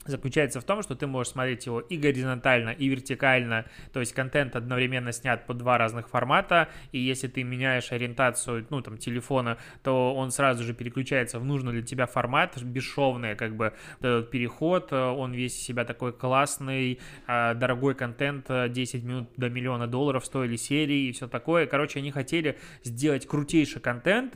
Заключается 0.08 0.60
в 0.60 0.64
том, 0.64 0.82
что 0.82 0.94
ты 0.94 1.06
можешь 1.06 1.32
смотреть 1.32 1.66
его 1.66 1.80
и 1.80 1.96
горизонтально, 1.96 2.70
и 2.70 2.88
вертикально, 2.88 3.66
то 3.92 4.00
есть 4.00 4.12
контент 4.12 4.56
одновременно 4.56 5.12
снят 5.12 5.46
по 5.46 5.54
два 5.54 5.78
разных 5.78 6.08
формата, 6.08 6.68
и 6.92 6.98
если 6.98 7.28
ты 7.28 7.42
меняешь 7.42 7.92
ориентацию, 7.92 8.66
ну, 8.70 8.80
там, 8.82 8.98
телефона, 8.98 9.58
то 9.82 10.14
он 10.14 10.30
сразу 10.30 10.64
же 10.64 10.74
переключается 10.74 11.38
в 11.38 11.44
нужный 11.44 11.72
для 11.72 11.82
тебя 11.82 12.06
формат, 12.06 12.60
бесшовный, 12.62 13.34
как 13.36 13.56
бы, 13.56 13.72
этот 14.00 14.30
переход, 14.30 14.92
он 14.92 15.32
весь 15.32 15.56
из 15.56 15.62
себя 15.62 15.84
такой 15.84 16.12
классный, 16.12 17.00
а, 17.26 17.54
дорогой 17.54 17.94
контент, 17.94 18.46
10 18.48 19.04
минут 19.04 19.30
до 19.36 19.48
миллиона 19.48 19.86
долларов 19.86 20.24
стоили 20.24 20.56
серии 20.56 21.08
и 21.08 21.12
все 21.12 21.28
такое, 21.28 21.66
короче, 21.66 21.98
они 21.98 22.10
хотели 22.10 22.58
сделать 22.84 23.26
крутейший 23.26 23.80
контент, 23.80 24.34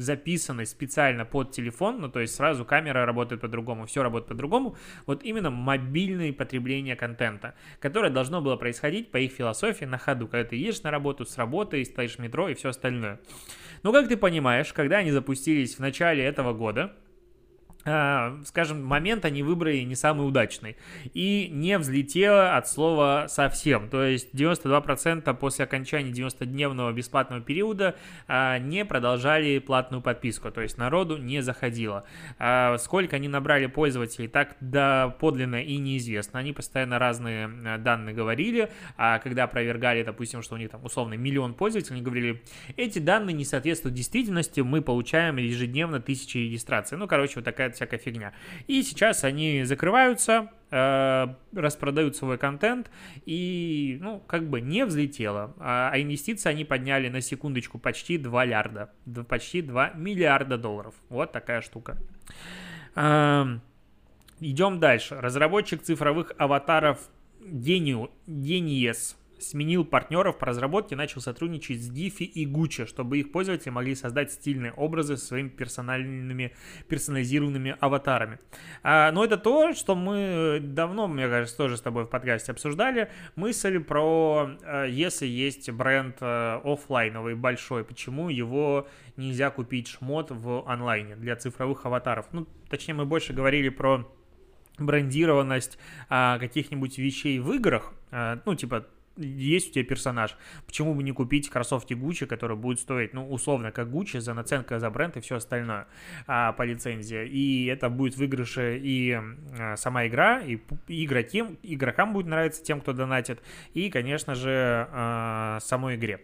записанный 0.00 0.66
специально 0.66 1.24
под 1.24 1.52
телефон, 1.52 2.00
ну 2.00 2.08
то 2.08 2.20
есть 2.20 2.34
сразу 2.34 2.64
камера 2.64 3.04
работает 3.04 3.40
по-другому, 3.40 3.86
все 3.86 4.02
работает 4.02 4.28
по-другому, 4.28 4.76
вот 5.06 5.22
именно 5.22 5.50
мобильное 5.50 6.32
потребление 6.32 6.96
контента, 6.96 7.54
которое 7.80 8.10
должно 8.10 8.40
было 8.40 8.56
происходить 8.56 9.10
по 9.10 9.18
их 9.18 9.32
философии 9.32 9.84
на 9.84 9.98
ходу, 9.98 10.26
когда 10.26 10.48
ты 10.48 10.56
едешь 10.56 10.82
на 10.82 10.90
работу 10.90 11.26
с 11.26 11.36
работы, 11.36 11.84
стоишь 11.84 12.16
в 12.16 12.18
метро 12.18 12.48
и 12.48 12.54
все 12.54 12.70
остальное. 12.70 13.20
Но 13.82 13.92
как 13.92 14.08
ты 14.08 14.16
понимаешь, 14.16 14.72
когда 14.72 14.98
они 14.98 15.10
запустились 15.10 15.76
в 15.76 15.80
начале 15.80 16.24
этого 16.24 16.54
года, 16.54 16.94
скажем, 17.82 18.84
момент 18.84 19.24
они 19.24 19.42
выбрали 19.42 19.78
не 19.80 19.94
самый 19.94 20.28
удачный. 20.28 20.76
И 21.14 21.48
не 21.50 21.78
взлетело 21.78 22.56
от 22.56 22.68
слова 22.68 23.26
совсем. 23.28 23.88
То 23.88 24.04
есть 24.04 24.34
92% 24.34 25.34
после 25.34 25.64
окончания 25.64 26.10
90-дневного 26.10 26.92
бесплатного 26.92 27.42
периода 27.42 27.96
а, 28.28 28.58
не 28.58 28.84
продолжали 28.84 29.58
платную 29.58 30.02
подписку. 30.02 30.50
То 30.50 30.60
есть 30.60 30.76
народу 30.76 31.16
не 31.16 31.40
заходило. 31.42 32.04
А, 32.38 32.76
сколько 32.78 33.16
они 33.16 33.28
набрали 33.28 33.66
пользователей, 33.66 34.28
так 34.28 34.56
да 34.60 35.08
подлинно 35.18 35.62
и 35.62 35.78
неизвестно. 35.78 36.40
Они 36.40 36.52
постоянно 36.52 36.98
разные 36.98 37.78
данные 37.78 38.14
говорили. 38.14 38.70
А 38.96 39.18
когда 39.18 39.44
опровергали, 39.44 40.02
допустим, 40.02 40.42
что 40.42 40.56
у 40.56 40.58
них 40.58 40.70
там 40.70 40.84
условно 40.84 41.14
миллион 41.14 41.54
пользователей, 41.54 41.96
они 41.96 42.04
говорили, 42.04 42.42
эти 42.76 42.98
данные 42.98 43.34
не 43.34 43.44
соответствуют 43.44 43.94
действительности, 43.94 44.60
мы 44.60 44.82
получаем 44.82 45.36
ежедневно 45.38 46.00
тысячи 46.00 46.38
регистраций. 46.38 46.98
Ну, 46.98 47.06
короче, 47.06 47.34
вот 47.36 47.44
такая 47.44 47.69
какая-то 47.70 47.76
всякая 47.76 47.98
фигня. 47.98 48.32
И 48.66 48.82
сейчас 48.82 49.24
они 49.24 49.64
закрываются, 49.64 50.50
э, 50.70 51.26
распродают 51.54 52.16
свой 52.16 52.38
контент 52.38 52.90
и, 53.26 53.98
ну, 54.00 54.20
как 54.26 54.48
бы 54.48 54.60
не 54.60 54.84
взлетело. 54.84 55.54
А, 55.58 55.90
а 55.92 56.00
инвестиции 56.00 56.50
они 56.50 56.64
подняли 56.64 57.08
на 57.08 57.20
секундочку 57.20 57.78
почти 57.78 58.18
2 58.18 58.44
миллиарда. 58.44 58.90
Почти 59.28 59.62
2 59.62 59.92
миллиарда 59.94 60.58
долларов. 60.58 60.94
Вот 61.08 61.32
такая 61.32 61.60
штука. 61.60 61.96
Э, 62.96 63.58
идем 64.40 64.78
дальше. 64.78 65.16
Разработчик 65.20 65.82
цифровых 65.82 66.32
аватаров 66.38 66.98
Genius 67.40 69.16
сменил 69.40 69.84
партнеров 69.84 70.38
по 70.38 70.46
разработке, 70.46 70.96
начал 70.96 71.20
сотрудничать 71.20 71.82
с 71.82 71.90
Diffie 71.90 72.24
и 72.24 72.46
Gucci, 72.46 72.86
чтобы 72.86 73.18
их 73.18 73.32
пользователи 73.32 73.70
могли 73.70 73.94
создать 73.94 74.32
стильные 74.32 74.72
образы 74.72 75.16
со 75.16 75.26
своими 75.26 75.48
персональными, 75.48 76.54
персонализированными 76.88 77.76
аватарами. 77.80 78.38
А, 78.82 79.10
но 79.12 79.24
это 79.24 79.36
то, 79.36 79.72
что 79.72 79.94
мы 79.94 80.60
давно, 80.62 81.08
мне 81.08 81.28
кажется, 81.28 81.56
тоже 81.56 81.76
с 81.76 81.80
тобой 81.80 82.04
в 82.04 82.08
подкасте 82.08 82.52
обсуждали. 82.52 83.10
Мысль 83.36 83.80
про, 83.80 84.50
а, 84.62 84.84
если 84.84 85.26
есть 85.26 85.70
бренд 85.70 86.16
а, 86.20 86.60
офлайновый 86.64 87.34
большой, 87.34 87.84
почему 87.84 88.28
его 88.28 88.86
нельзя 89.16 89.50
купить 89.50 89.88
шмот 89.88 90.30
в 90.30 90.68
онлайне 90.68 91.16
для 91.16 91.36
цифровых 91.36 91.86
аватаров. 91.86 92.26
Ну, 92.32 92.46
точнее, 92.68 92.94
мы 92.94 93.04
больше 93.06 93.32
говорили 93.32 93.68
про 93.68 94.06
брендированность 94.78 95.78
а, 96.08 96.38
каких-нибудь 96.38 96.98
вещей 96.98 97.38
в 97.38 97.52
играх, 97.52 97.92
а, 98.10 98.40
ну, 98.44 98.54
типа 98.54 98.86
есть 99.24 99.70
у 99.70 99.72
тебя 99.72 99.84
персонаж, 99.84 100.36
почему 100.66 100.94
бы 100.94 101.02
не 101.02 101.12
купить 101.12 101.48
кроссовки 101.48 101.94
Gucci, 101.94 102.26
которые 102.26 102.56
будут 102.56 102.80
стоить, 102.80 103.14
ну, 103.14 103.28
условно, 103.30 103.70
как 103.72 103.88
Gucci, 103.88 104.20
за 104.20 104.34
наценка 104.34 104.78
за 104.78 104.90
бренд 104.90 105.16
и 105.16 105.20
все 105.20 105.36
остальное 105.36 105.86
а, 106.26 106.52
по 106.52 106.62
лицензии. 106.62 107.26
И 107.26 107.66
это 107.66 107.88
будет 107.88 108.16
выигрыше 108.16 108.78
и 108.78 109.18
а, 109.58 109.76
сама 109.76 110.06
игра, 110.06 110.40
и, 110.40 110.58
и 110.88 111.04
игрокам, 111.04 111.58
игрокам 111.62 112.12
будет 112.12 112.26
нравиться 112.26 112.62
тем, 112.62 112.80
кто 112.80 112.92
донатит, 112.92 113.40
и, 113.74 113.90
конечно 113.90 114.34
же, 114.34 114.88
а, 114.92 115.58
самой 115.60 115.96
игре. 115.96 116.20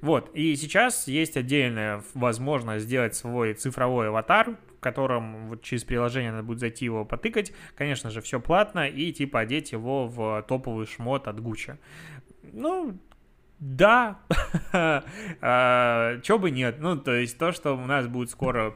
Вот, 0.00 0.30
и 0.34 0.56
сейчас 0.56 1.06
есть 1.08 1.36
отдельная 1.36 2.02
возможность 2.14 2.84
сделать 2.84 3.14
свой 3.14 3.54
цифровой 3.54 4.08
аватар, 4.08 4.56
котором 4.82 5.48
вот 5.48 5.62
через 5.62 5.84
приложение 5.84 6.32
надо 6.32 6.42
будет 6.42 6.58
зайти 6.58 6.84
его 6.84 7.04
потыкать. 7.04 7.52
Конечно 7.76 8.10
же, 8.10 8.20
все 8.20 8.40
платно, 8.40 8.88
и 8.88 9.12
типа 9.12 9.40
одеть 9.40 9.72
его 9.72 10.08
в 10.08 10.44
топовый 10.46 10.86
шмот 10.86 11.28
от 11.28 11.38
Gucci. 11.38 11.78
Ну, 12.52 12.98
да, 13.58 14.18
а, 15.40 16.18
чё 16.22 16.38
бы 16.38 16.50
нет. 16.50 16.76
Ну, 16.80 16.96
то 16.96 17.14
есть 17.14 17.38
то, 17.38 17.52
что 17.52 17.74
у 17.74 17.86
нас 17.86 18.08
будет 18.08 18.30
скоро 18.30 18.74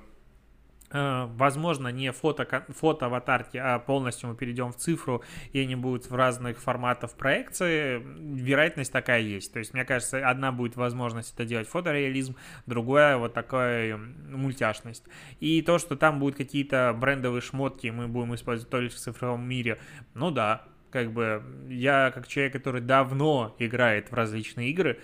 а, 0.88 1.26
возможно, 1.35 1.88
не 1.88 2.12
фото, 2.12 2.64
фото 2.68 3.06
аватарки, 3.06 3.56
а 3.56 3.78
полностью 3.80 4.28
мы 4.28 4.37
перейдем 4.37 4.73
в 4.73 4.76
цифру, 4.76 5.23
и 5.52 5.61
они 5.61 5.75
будут 5.75 6.08
в 6.08 6.14
разных 6.14 6.58
форматах 6.58 7.12
проекции, 7.12 8.00
вероятность 8.00 8.92
такая 8.92 9.20
есть. 9.20 9.52
То 9.52 9.58
есть, 9.58 9.75
мне 9.75 9.85
кажется, 9.85 10.26
одна 10.28 10.52
будет 10.52 10.76
возможность 10.76 11.35
это 11.35 11.44
делать 11.44 11.68
фотореализм, 11.68 12.37
другая 12.66 13.16
вот 13.16 13.35
такая 13.35 13.96
мультяшность. 13.96 15.04
И 15.40 15.61
то, 15.62 15.78
что 15.78 15.96
там 15.96 16.20
будут 16.20 16.37
какие-то 16.37 16.96
брендовые 16.99 17.40
шмотки, 17.40 17.88
мы 17.88 18.06
будем 18.06 18.35
использовать 18.37 18.70
только 18.70 18.94
в 18.94 18.99
цифровом 18.99 19.46
мире, 19.49 19.80
ну 20.14 20.30
да, 20.30 20.66
как 20.96 21.12
бы 21.12 21.42
я 21.68 22.10
как 22.10 22.26
человек, 22.26 22.54
который 22.54 22.80
давно 22.80 23.54
играет 23.58 24.10
в 24.10 24.14
различные 24.14 24.70
игры, 24.70 24.98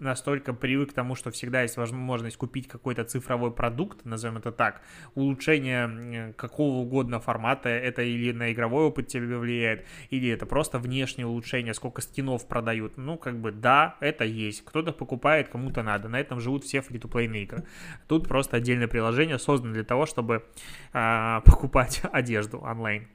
настолько 0.00 0.52
привык 0.52 0.90
к 0.90 0.92
тому, 0.92 1.14
что 1.14 1.30
всегда 1.30 1.62
есть 1.62 1.78
возможность 1.78 2.36
купить 2.36 2.68
какой-то 2.68 3.04
цифровой 3.04 3.52
продукт, 3.52 4.04
назовем 4.04 4.36
это 4.36 4.52
так, 4.52 4.82
улучшение 5.14 6.34
какого 6.36 6.82
угодно 6.82 7.20
формата, 7.20 7.70
это 7.70 8.02
или 8.02 8.32
на 8.32 8.52
игровой 8.52 8.84
опыт 8.84 9.06
тебе 9.06 9.38
влияет, 9.38 9.86
или 10.10 10.28
это 10.28 10.44
просто 10.44 10.78
внешнее 10.78 11.26
улучшение, 11.26 11.72
сколько 11.72 12.02
скинов 12.02 12.46
продают. 12.46 12.98
Ну, 12.98 13.16
как 13.16 13.40
бы, 13.40 13.50
да, 13.50 13.96
это 14.00 14.24
есть. 14.24 14.62
Кто-то 14.62 14.92
покупает, 14.92 15.48
кому-то 15.48 15.82
надо. 15.82 16.10
На 16.10 16.20
этом 16.20 16.38
живут 16.38 16.64
все 16.64 16.82
фри 16.82 16.98
то 16.98 17.18
игры. 17.18 17.64
Тут 18.08 18.28
просто 18.28 18.58
отдельное 18.58 18.88
приложение 18.88 19.38
создано 19.38 19.72
для 19.72 19.84
того, 19.84 20.04
чтобы 20.04 20.44
а, 20.92 21.40
покупать 21.46 22.02
одежду 22.12 22.58
онлайн. 22.58 23.08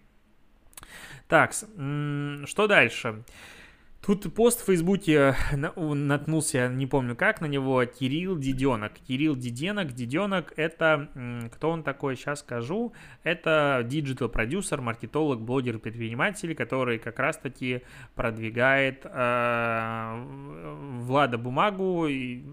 Так, 1.27 1.53
что 1.53 2.67
дальше? 2.67 3.24
Тут 4.06 4.32
пост 4.36 4.62
в 4.62 4.66
Фейсбуке 4.66 5.36
наткнулся, 5.52 6.68
не 6.68 6.86
помню 6.86 7.16
как, 7.16 7.42
на 7.42 7.48
него 7.48 7.84
Кирилл 7.86 8.38
Диденок. 8.38 8.94
Кирилл 9.08 9.36
Диденок, 9.36 9.94
Диденок 9.94 10.54
это, 10.58 11.10
кто 11.52 11.72
он 11.72 11.82
такой, 11.82 12.16
сейчас 12.16 12.42
скажу, 12.42 12.94
это 13.24 13.82
digital 13.84 14.30
продюсер, 14.30 14.80
маркетолог, 14.80 15.42
блогер, 15.42 15.80
предприниматель, 15.80 16.54
который 16.54 17.00
как 17.00 17.18
раз-таки 17.18 17.82
продвигает 18.14 19.02
э, 19.06 20.24
Влада 21.00 21.40
Бумагу, 21.40 22.06
и, 22.06 22.44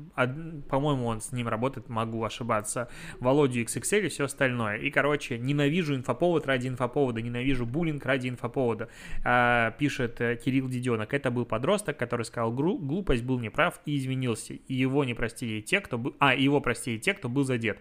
по-моему, 0.71 1.05
он 1.05 1.21
с 1.21 1.33
ним 1.33 1.49
работает, 1.49 1.91
могу 1.91 2.25
ошибаться, 2.25 2.89
Володю 3.21 3.61
XXL 3.61 4.07
и 4.07 4.09
все 4.09 4.25
остальное. 4.25 4.79
И, 4.79 4.91
короче, 4.91 5.37
ненавижу 5.39 5.95
инфоповод 5.95 6.47
ради 6.47 6.69
инфоповода, 6.69 7.21
ненавижу 7.21 7.67
буллинг 7.67 8.07
ради 8.07 8.31
инфоповода, 8.31 8.89
э, 9.23 9.73
пишет 9.79 10.19
э, 10.23 10.37
Кирилл 10.43 10.71
Диденок. 10.71 11.13
Это 11.13 11.31
был 11.31 11.42
был 11.43 11.47
подросток, 11.47 11.97
который 11.97 12.25
сказал 12.25 12.53
глупость, 12.53 13.25
был 13.25 13.39
неправ 13.39 13.81
и 13.87 13.97
извинился. 13.97 14.55
И 14.55 14.75
его 14.75 15.05
не 15.05 15.15
простили 15.15 15.61
те, 15.61 15.81
кто 15.81 15.99
был... 15.99 16.15
А, 16.19 16.35
его 16.35 16.61
простили 16.61 16.99
те, 16.99 17.15
кто 17.15 17.29
был 17.29 17.45
задет. 17.45 17.79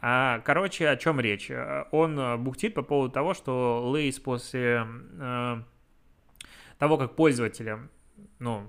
А, 0.00 0.40
короче, 0.40 0.88
о 0.88 0.96
чем 0.96 1.20
речь? 1.20 1.50
Он 1.90 2.18
э, 2.18 2.36
бухтит 2.36 2.74
по 2.74 2.82
поводу 2.82 3.12
того, 3.12 3.34
что 3.34 3.88
Lay's 3.90 4.18
после 4.18 4.86
э, 5.20 5.62
того, 6.78 6.98
как 6.98 7.16
пользователи, 7.16 7.78
ну, 8.38 8.66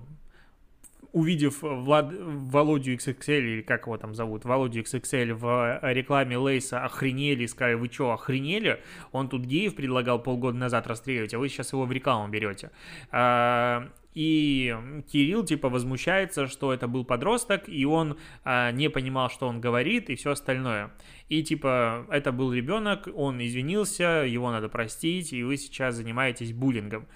увидев 1.12 1.62
Влад, 1.62 2.12
Володю 2.12 2.94
XXL, 2.94 3.40
или 3.40 3.62
как 3.62 3.86
его 3.86 3.96
там 3.96 4.14
зовут, 4.14 4.44
Володю 4.44 4.82
XXL 4.82 5.32
в 5.32 5.80
рекламе 5.82 6.36
Lay's 6.36 6.76
а 6.76 6.84
охренели, 6.84 7.44
и 7.44 7.46
сказали, 7.46 7.74
вы 7.74 7.88
что, 7.90 8.12
охренели? 8.12 8.82
Он 9.12 9.30
тут 9.30 9.46
геев 9.46 9.74
предлагал 9.74 10.22
полгода 10.22 10.58
назад 10.58 10.86
расстреливать, 10.86 11.32
а 11.32 11.38
вы 11.38 11.48
сейчас 11.48 11.72
его 11.72 11.86
в 11.86 11.92
рекламу 11.92 12.28
берете. 12.28 12.70
И 14.16 14.74
Кирилл 15.12 15.44
типа 15.44 15.68
возмущается, 15.68 16.46
что 16.46 16.72
это 16.72 16.88
был 16.88 17.04
подросток, 17.04 17.68
и 17.68 17.84
он 17.84 18.16
а, 18.44 18.72
не 18.72 18.88
понимал, 18.88 19.28
что 19.28 19.46
он 19.46 19.60
говорит, 19.60 20.08
и 20.08 20.14
все 20.14 20.30
остальное. 20.30 20.90
И 21.28 21.42
типа 21.42 22.06
это 22.08 22.32
был 22.32 22.50
ребенок, 22.50 23.08
он 23.14 23.44
извинился, 23.44 24.24
его 24.26 24.50
надо 24.50 24.70
простить, 24.70 25.34
и 25.34 25.42
вы 25.42 25.58
сейчас 25.58 25.96
занимаетесь 25.96 26.54
буллингом. 26.54 27.06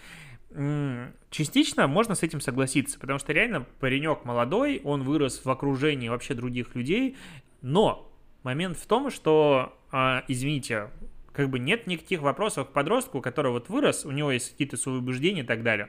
Частично 1.30 1.87
можно 1.87 2.14
с 2.14 2.23
этим 2.23 2.42
согласиться, 2.42 3.00
потому 3.00 3.19
что 3.19 3.33
реально 3.33 3.66
паренек 3.78 4.26
молодой, 4.26 4.83
он 4.85 5.02
вырос 5.02 5.42
в 5.42 5.49
окружении 5.49 6.11
вообще 6.11 6.35
других 6.35 6.75
людей, 6.75 7.16
но 7.62 8.12
момент 8.42 8.76
в 8.76 8.87
том, 8.87 9.11
что, 9.11 9.73
а, 9.90 10.23
извините, 10.28 10.90
Как 11.33 11.49
бы 11.49 11.61
нет 11.61 11.87
никаких 11.87 12.21
вопросов 12.21 12.69
к 12.69 12.73
подростку, 12.73 13.21
который 13.23 13.52
вот 13.52 13.69
вырос, 13.69 14.04
у 14.04 14.11
него 14.11 14.33
есть 14.33 14.50
какие-то 14.50 14.76
свои 14.76 14.97
убеждения 14.97 15.42
и 15.42 15.47
так 15.47 15.62
далее. 15.62 15.88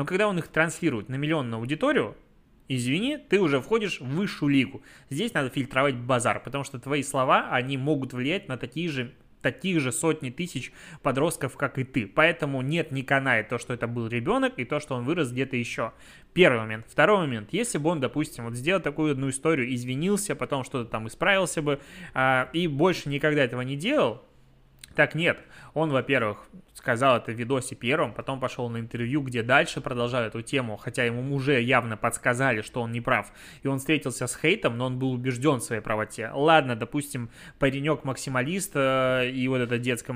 Но 0.00 0.06
когда 0.06 0.28
он 0.28 0.38
их 0.38 0.48
транслирует 0.48 1.10
на 1.10 1.16
миллионную 1.16 1.60
аудиторию, 1.60 2.16
извини, 2.68 3.18
ты 3.18 3.38
уже 3.38 3.60
входишь 3.60 4.00
в 4.00 4.06
высшую 4.06 4.50
лигу. 4.50 4.82
Здесь 5.10 5.34
надо 5.34 5.50
фильтровать 5.50 5.94
базар, 5.94 6.42
потому 6.42 6.64
что 6.64 6.78
твои 6.78 7.02
слова, 7.02 7.50
они 7.50 7.76
могут 7.76 8.14
влиять 8.14 8.48
на 8.48 8.56
такие 8.56 8.88
же 8.88 9.12
таких 9.42 9.80
же 9.80 9.92
сотни 9.92 10.30
тысяч 10.30 10.72
подростков, 11.02 11.58
как 11.58 11.78
и 11.78 11.84
ты. 11.84 12.06
Поэтому 12.06 12.62
нет, 12.62 12.92
не 12.92 13.02
канает 13.02 13.50
то, 13.50 13.58
что 13.58 13.74
это 13.74 13.86
был 13.86 14.06
ребенок, 14.06 14.54
и 14.58 14.64
то, 14.64 14.80
что 14.80 14.94
он 14.94 15.04
вырос 15.04 15.32
где-то 15.32 15.56
еще. 15.56 15.92
Первый 16.32 16.60
момент. 16.60 16.86
Второй 16.88 17.18
момент. 17.18 17.50
Если 17.52 17.76
бы 17.76 17.90
он, 17.90 18.00
допустим, 18.00 18.44
вот 18.44 18.54
сделал 18.54 18.80
такую 18.80 19.12
одну 19.12 19.28
историю, 19.28 19.70
извинился, 19.74 20.34
потом 20.34 20.64
что-то 20.64 20.88
там 20.88 21.08
исправился 21.08 21.60
бы, 21.60 21.78
а, 22.14 22.48
и 22.54 22.68
больше 22.68 23.10
никогда 23.10 23.44
этого 23.44 23.60
не 23.60 23.76
делал, 23.76 24.22
так 24.94 25.14
нет, 25.14 25.38
он, 25.74 25.90
во-первых, 25.90 26.48
сказал 26.74 27.18
это 27.18 27.32
в 27.32 27.34
видосе 27.34 27.74
первым, 27.74 28.12
потом 28.12 28.40
пошел 28.40 28.68
на 28.68 28.78
интервью, 28.78 29.22
где 29.22 29.42
дальше 29.42 29.80
продолжал 29.80 30.22
эту 30.22 30.42
тему, 30.42 30.76
хотя 30.76 31.04
ему 31.04 31.34
уже 31.34 31.60
явно 31.60 31.96
подсказали, 31.96 32.62
что 32.62 32.80
он 32.82 32.92
не 32.92 33.00
прав. 33.00 33.30
И 33.62 33.68
он 33.68 33.78
встретился 33.78 34.26
с 34.26 34.36
хейтом, 34.36 34.78
но 34.78 34.86
он 34.86 34.98
был 34.98 35.12
убежден 35.12 35.60
в 35.60 35.62
своей 35.62 35.82
правоте. 35.82 36.30
Ладно, 36.32 36.74
допустим, 36.74 37.30
паренек 37.58 38.04
максималист 38.04 38.72
э, 38.74 39.30
и 39.30 39.46
вот 39.48 39.58
эта 39.58 39.78
детская 39.78 40.12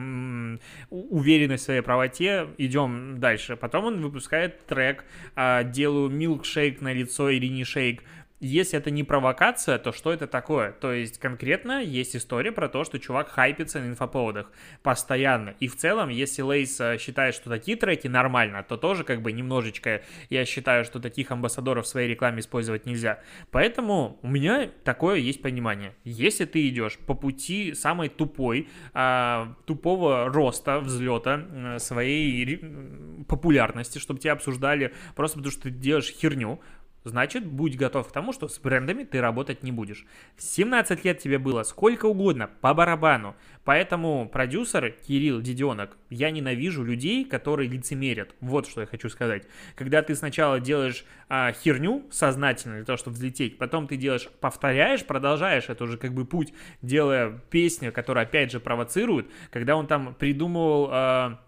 уверенность 0.90 1.62
в 1.62 1.66
своей 1.66 1.82
правоте, 1.82 2.48
идем 2.58 3.18
дальше. 3.18 3.56
Потом 3.56 3.84
он 3.84 4.02
выпускает 4.02 4.66
трек 4.66 5.04
э, 5.36 5.64
«Делаю 5.64 6.08
милкшейк 6.08 6.80
на 6.80 6.92
лицо 6.92 7.32
Ирине 7.32 7.64
Шейк», 7.64 8.02
если 8.44 8.78
это 8.78 8.90
не 8.90 9.04
провокация, 9.04 9.78
то 9.78 9.92
что 9.92 10.12
это 10.12 10.26
такое? 10.26 10.72
То 10.72 10.92
есть 10.92 11.18
конкретно 11.18 11.82
есть 11.82 12.14
история 12.14 12.52
про 12.52 12.68
то, 12.68 12.84
что 12.84 12.98
чувак 12.98 13.28
хайпится 13.28 13.80
на 13.80 13.86
инфоповодах 13.86 14.52
постоянно. 14.82 15.54
И 15.60 15.68
в 15.68 15.76
целом, 15.76 16.10
если 16.10 16.42
Лейс 16.42 16.78
э, 16.80 16.98
считает, 16.98 17.34
что 17.34 17.48
такие 17.48 17.76
треки 17.76 18.06
нормально, 18.06 18.62
то 18.62 18.76
тоже 18.76 19.02
как 19.04 19.22
бы 19.22 19.32
немножечко 19.32 20.02
я 20.28 20.44
считаю, 20.44 20.84
что 20.84 21.00
таких 21.00 21.30
амбассадоров 21.30 21.86
в 21.86 21.88
своей 21.88 22.08
рекламе 22.08 22.40
использовать 22.40 22.84
нельзя. 22.84 23.20
Поэтому 23.50 24.18
у 24.22 24.28
меня 24.28 24.70
такое 24.84 25.16
есть 25.16 25.40
понимание. 25.40 25.94
Если 26.04 26.44
ты 26.44 26.68
идешь 26.68 26.98
по 26.98 27.14
пути 27.14 27.72
самой 27.72 28.10
тупой, 28.10 28.68
а, 28.92 29.54
тупого 29.64 30.28
роста, 30.28 30.80
взлета 30.80 31.78
своей 31.78 33.24
популярности, 33.26 33.98
чтобы 33.98 34.20
тебя 34.20 34.32
обсуждали 34.32 34.92
просто 35.16 35.38
потому, 35.38 35.52
что 35.52 35.62
ты 35.62 35.70
делаешь 35.70 36.10
херню, 36.10 36.60
значит, 37.04 37.46
будь 37.46 37.76
готов 37.76 38.08
к 38.08 38.12
тому, 38.12 38.32
что 38.32 38.48
с 38.48 38.58
брендами 38.58 39.04
ты 39.04 39.20
работать 39.20 39.62
не 39.62 39.72
будешь. 39.72 40.06
В 40.36 40.42
17 40.42 41.04
лет 41.04 41.18
тебе 41.18 41.38
было 41.38 41.62
сколько 41.62 42.06
угодно, 42.06 42.50
по 42.60 42.74
барабану. 42.74 43.36
Поэтому 43.64 44.28
продюсер 44.28 44.90
Кирилл 44.90 45.40
Деденок, 45.40 45.96
я 46.10 46.30
ненавижу 46.30 46.82
людей, 46.82 47.24
которые 47.24 47.68
лицемерят. 47.68 48.34
Вот 48.40 48.66
что 48.66 48.80
я 48.80 48.86
хочу 48.86 49.08
сказать. 49.08 49.46
Когда 49.74 50.02
ты 50.02 50.14
сначала 50.14 50.60
делаешь 50.60 51.04
а, 51.28 51.52
херню 51.52 52.04
сознательно 52.10 52.76
для 52.76 52.84
того, 52.84 52.96
чтобы 52.96 53.14
взлететь, 53.14 53.58
потом 53.58 53.86
ты 53.86 53.96
делаешь, 53.96 54.28
повторяешь, 54.40 55.04
продолжаешь 55.04 55.68
это 55.68 55.84
уже 55.84 55.96
как 55.96 56.12
бы 56.12 56.24
путь, 56.24 56.52
делая 56.82 57.40
песню, 57.50 57.92
которая 57.92 58.24
опять 58.24 58.50
же 58.50 58.60
провоцирует. 58.60 59.30
Когда 59.50 59.76
он 59.76 59.86
там 59.86 60.14
придумывал... 60.14 60.88
А, 60.90 61.40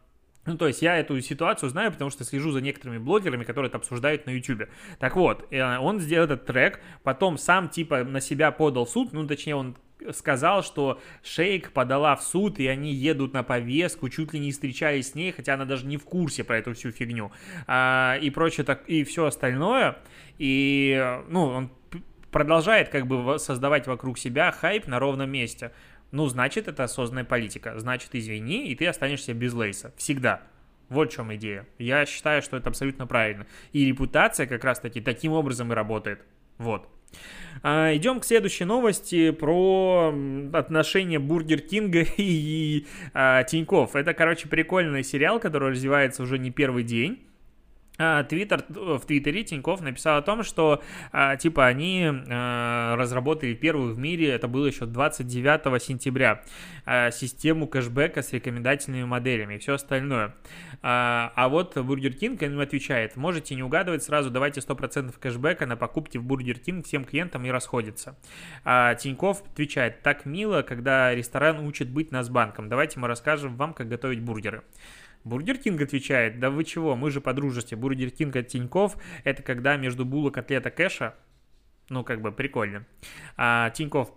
ну, 0.46 0.56
то 0.56 0.66
есть 0.66 0.82
я 0.82 0.96
эту 0.96 1.20
ситуацию 1.20 1.70
знаю, 1.70 1.92
потому 1.92 2.10
что 2.10 2.24
слежу 2.24 2.50
за 2.50 2.60
некоторыми 2.60 2.98
блогерами, 2.98 3.44
которые 3.44 3.68
это 3.68 3.78
обсуждают 3.78 4.26
на 4.26 4.30
YouTube. 4.30 4.68
Так 4.98 5.16
вот, 5.16 5.46
э, 5.50 5.78
он 5.78 6.00
сделал 6.00 6.26
этот 6.26 6.46
трек, 6.46 6.80
потом 7.02 7.38
сам 7.38 7.68
типа 7.68 8.04
на 8.04 8.20
себя 8.20 8.50
подал 8.50 8.86
суд, 8.86 9.12
ну, 9.12 9.26
точнее, 9.26 9.56
он 9.56 9.76
сказал, 10.12 10.62
что 10.62 11.00
Шейк 11.22 11.72
подала 11.72 12.16
в 12.16 12.22
суд, 12.22 12.58
и 12.58 12.66
они 12.66 12.92
едут 12.92 13.32
на 13.32 13.42
повестку, 13.42 14.08
чуть 14.08 14.32
ли 14.32 14.40
не 14.40 14.52
встречаясь 14.52 15.10
с 15.10 15.14
ней, 15.14 15.32
хотя 15.32 15.54
она 15.54 15.64
даже 15.64 15.86
не 15.86 15.96
в 15.96 16.04
курсе 16.04 16.44
про 16.44 16.58
эту 16.58 16.74
всю 16.74 16.90
фигню, 16.90 17.32
а, 17.66 18.16
и 18.20 18.30
прочее, 18.30 18.64
так, 18.64 18.88
и 18.88 19.04
все 19.04 19.26
остальное. 19.26 19.98
И, 20.38 21.18
ну, 21.28 21.46
он 21.46 21.70
продолжает 22.30 22.90
как 22.90 23.06
бы 23.06 23.38
создавать 23.38 23.86
вокруг 23.86 24.18
себя 24.18 24.52
хайп 24.52 24.86
на 24.86 24.98
ровном 24.98 25.30
месте 25.30 25.72
ну, 26.10 26.26
значит, 26.26 26.68
это 26.68 26.84
осознанная 26.84 27.25
политика. 27.25 27.78
Значит, 27.78 28.10
извини, 28.12 28.69
и 28.69 28.75
ты 28.75 28.86
останешься 28.86 29.34
без 29.34 29.52
лейса. 29.52 29.92
Всегда. 29.97 30.42
Вот 30.88 31.12
в 31.12 31.16
чем 31.16 31.34
идея. 31.34 31.66
Я 31.78 32.06
считаю, 32.06 32.42
что 32.42 32.56
это 32.56 32.71
абсолютно 32.71 33.06
правильно. 33.06 33.47
И 33.73 33.84
репутация 33.84 34.47
как 34.47 34.62
раз-таки 34.64 35.00
таким 35.00 35.32
образом 35.32 35.73
и 35.73 35.75
работает. 35.75 36.21
Вот. 36.58 36.88
А, 37.62 37.95
идем 37.95 38.21
к 38.21 38.25
следующей 38.25 38.64
новости 38.64 39.30
про 39.30 40.14
отношения 40.52 41.19
Бургер 41.19 41.60
Кинга 41.60 42.04
и 42.16 42.86
а, 43.14 43.42
Тиньков. 43.45 43.97
Это, 43.97 44.14
короче, 44.14 44.49
прикольный 44.49 45.02
сериал, 45.02 45.40
который 45.40 45.71
развивается 45.71 46.23
уже 46.23 46.38
не 46.38 46.50
первый 46.50 46.84
день. 46.84 47.25
А, 47.99 48.25
Твиттер, 48.25 48.65
в 48.69 49.00
Твиттере 49.00 49.45
Тиньков 49.45 49.80
написал 49.80 50.19
о 50.19 50.23
том, 50.23 50.43
что 50.43 50.82
а, 51.13 51.37
типа 51.37 51.67
они 51.67 52.06
а, 52.06 52.97
разработали 52.97 53.54
первую 53.54 53.95
в 53.95 53.99
мире, 53.99 54.28
это 54.28 54.49
было 54.49 54.67
еще 54.67 54.87
29 54.87 55.82
сентября, 55.82 56.43
систему 57.11 57.67
кэшбэка 57.67 58.23
с 58.23 58.32
рекомендательными 58.32 59.04
моделями 59.04 59.54
и 59.54 59.59
все 59.59 59.75
остальное. 59.75 60.35
А 60.82 61.49
вот 61.49 61.76
Бургер 61.76 62.13
Кинг 62.13 62.43
им 62.43 62.61
отвечает, 62.61 63.17
можете 63.17 63.54
не 63.54 63.63
угадывать 63.63 64.02
сразу, 64.02 64.30
давайте 64.30 64.61
100% 64.61 65.15
кэшбэка 65.19 65.67
на 65.67 65.76
покупки 65.76 66.19
в 66.19 66.23
Бургер 66.23 66.59
Кинг 66.59 66.87
всем 66.87 67.04
клиентам 67.04 67.45
и 67.45 67.50
расходится. 67.50 68.17
Тиньков 68.65 69.43
отвечает, 69.52 70.02
так 70.02 70.26
мило, 70.26 70.63
когда 70.63 71.15
ресторан 71.15 71.59
учит 71.67 71.89
быть 71.89 72.13
нас 72.13 72.28
банком, 72.28 72.69
давайте 72.69 73.00
мы 73.00 73.09
расскажем 73.09 73.56
вам, 73.56 73.75
как 73.75 73.89
готовить 73.89 74.21
бургеры. 74.21 74.63
Бургер 75.26 75.58
Кинг 75.58 75.82
отвечает, 75.82 76.39
да 76.39 76.50
вы 76.50 76.62
чего, 76.62 76.95
мы 76.95 77.10
же 77.10 77.21
подружите. 77.21 77.75
Бургер 77.75 78.10
Кинг 78.10 78.36
от 78.36 78.47
Тиньков, 78.47 78.97
это 79.25 79.43
когда 79.43 79.76
между 79.76 80.04
булок 80.04 80.34
котлета 80.34 80.71
кэша, 80.71 81.17
ну, 81.89 82.04
как 82.04 82.21
бы 82.21 82.30
прикольно. 82.30 82.86
А 83.36 83.71
Тиньков 83.71 84.12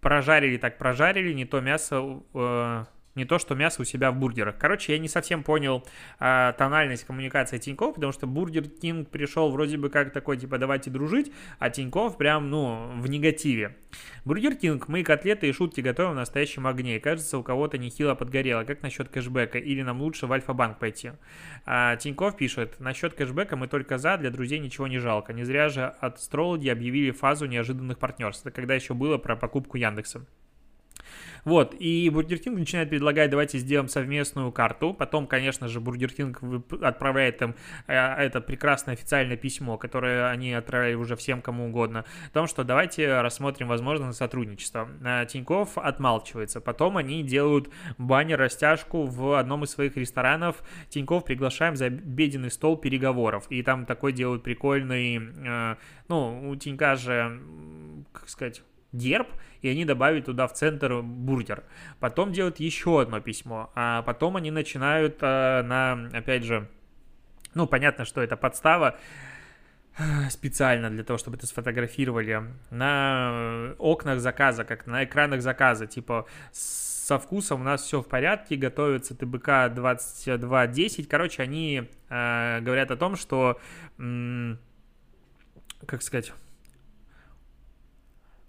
прожарили 0.00 0.56
так 0.56 0.76
прожарили, 0.76 1.32
не 1.32 1.44
то 1.44 1.60
мясо 1.60 2.22
э, 2.34 2.84
не 3.18 3.26
то, 3.26 3.38
что 3.38 3.54
мясо 3.54 3.82
у 3.82 3.84
себя 3.84 4.10
в 4.10 4.16
бургерах. 4.16 4.56
Короче, 4.56 4.94
я 4.94 4.98
не 4.98 5.08
совсем 5.08 5.42
понял 5.42 5.84
а, 6.18 6.52
тональность 6.52 7.04
коммуникации 7.04 7.58
Тинькофф, 7.58 7.96
потому 7.96 8.12
что 8.12 8.26
Бургер 8.26 8.68
Кинг 8.68 9.10
пришел 9.10 9.50
вроде 9.50 9.76
бы 9.76 9.90
как 9.90 10.12
такой, 10.12 10.38
типа, 10.38 10.58
давайте 10.58 10.90
дружить, 10.90 11.30
а 11.58 11.68
Тинькофф 11.68 12.16
прям, 12.16 12.48
ну, 12.48 12.92
в 12.96 13.08
негативе. 13.10 13.76
Бургер 14.24 14.54
Кинг, 14.54 14.88
мы 14.88 15.02
котлеты 15.02 15.48
и 15.48 15.52
шутки 15.52 15.80
готовим 15.80 16.12
в 16.12 16.16
настоящем 16.16 16.66
огне. 16.66 17.00
кажется, 17.00 17.38
у 17.38 17.42
кого-то 17.42 17.78
нехило 17.78 18.14
подгорело. 18.14 18.64
Как 18.64 18.82
насчет 18.82 19.08
кэшбэка? 19.08 19.58
Или 19.58 19.82
нам 19.82 20.00
лучше 20.00 20.26
в 20.26 20.32
Альфа-банк 20.32 20.78
пойти? 20.78 21.12
А, 21.66 21.96
Тинькофф 21.96 22.36
пишет, 22.36 22.80
насчет 22.80 23.14
кэшбэка 23.14 23.56
мы 23.56 23.68
только 23.68 23.98
за, 23.98 24.16
для 24.16 24.30
друзей 24.30 24.58
ничего 24.58 24.86
не 24.86 24.98
жалко. 24.98 25.32
Не 25.32 25.44
зря 25.44 25.68
же 25.68 25.86
астрологи 26.00 26.68
объявили 26.68 27.10
фазу 27.10 27.46
неожиданных 27.46 27.98
партнерств. 27.98 28.46
Это 28.46 28.54
когда 28.54 28.74
еще 28.74 28.94
было 28.94 29.18
про 29.18 29.36
покупку 29.36 29.76
Яндекса. 29.76 30.24
Вот, 31.44 31.74
и 31.78 32.10
Бургер 32.10 32.38
Кинг 32.38 32.58
начинает 32.58 32.90
предлагать, 32.90 33.30
давайте 33.30 33.58
сделаем 33.58 33.88
совместную 33.88 34.52
карту. 34.52 34.94
Потом, 34.94 35.26
конечно 35.26 35.68
же, 35.68 35.80
Бургер 35.80 36.12
Кинг 36.12 36.40
отправляет 36.82 37.42
им 37.42 37.54
э, 37.86 37.94
это 37.94 38.40
прекрасное 38.40 38.94
официальное 38.94 39.36
письмо, 39.36 39.76
которое 39.78 40.28
они 40.28 40.52
отправляли 40.52 40.94
уже 40.94 41.16
всем 41.16 41.42
кому 41.42 41.68
угодно, 41.68 42.04
о 42.26 42.30
том, 42.30 42.46
что 42.46 42.64
давайте 42.64 43.20
рассмотрим 43.20 43.68
возможность 43.68 44.18
сотрудничества. 44.18 44.88
Э, 45.04 45.26
Тиньков 45.26 45.78
отмалчивается. 45.78 46.60
Потом 46.60 46.96
они 46.96 47.22
делают 47.22 47.70
баннер-растяжку 47.98 49.04
в 49.04 49.38
одном 49.38 49.64
из 49.64 49.70
своих 49.70 49.96
ресторанов. 49.96 50.62
Тиньков 50.88 51.24
приглашаем 51.24 51.76
за 51.76 51.86
обеденный 51.86 52.50
стол 52.50 52.76
переговоров. 52.76 53.46
И 53.50 53.62
там 53.62 53.86
такой 53.86 54.12
делают 54.12 54.42
прикольный, 54.42 55.16
э, 55.18 55.76
ну, 56.08 56.50
у 56.50 56.56
Тинька 56.56 56.96
же, 56.96 57.40
как 58.12 58.28
сказать, 58.28 58.62
герб, 58.92 59.28
и 59.60 59.68
они 59.68 59.84
добавят 59.84 60.26
туда 60.26 60.46
в 60.46 60.54
центр 60.54 61.02
бургер. 61.02 61.64
Потом 62.00 62.32
делают 62.32 62.60
еще 62.60 63.00
одно 63.00 63.20
письмо, 63.20 63.70
а 63.74 64.02
потом 64.02 64.36
они 64.36 64.50
начинают 64.50 65.18
а, 65.20 65.62
на, 65.62 66.08
опять 66.16 66.44
же, 66.44 66.68
ну, 67.54 67.66
понятно, 67.66 68.04
что 68.04 68.22
это 68.22 68.36
подстава, 68.36 68.98
специально 70.30 70.90
для 70.90 71.02
того, 71.02 71.18
чтобы 71.18 71.36
это 71.36 71.46
сфотографировали 71.46 72.42
на 72.70 73.74
окнах 73.78 74.20
заказа, 74.20 74.64
как 74.64 74.86
на 74.86 75.04
экранах 75.04 75.42
заказа, 75.42 75.86
типа 75.86 76.26
со 76.52 77.18
вкусом 77.18 77.62
у 77.62 77.64
нас 77.64 77.82
все 77.82 78.02
в 78.02 78.06
порядке, 78.06 78.56
готовится 78.56 79.16
ТБК 79.16 79.74
2210. 79.74 81.08
Короче, 81.08 81.42
они 81.42 81.88
э, 82.10 82.60
говорят 82.60 82.90
о 82.90 82.96
том, 82.96 83.16
что, 83.16 83.58
м- 83.98 84.58
как 85.86 86.02
сказать, 86.02 86.32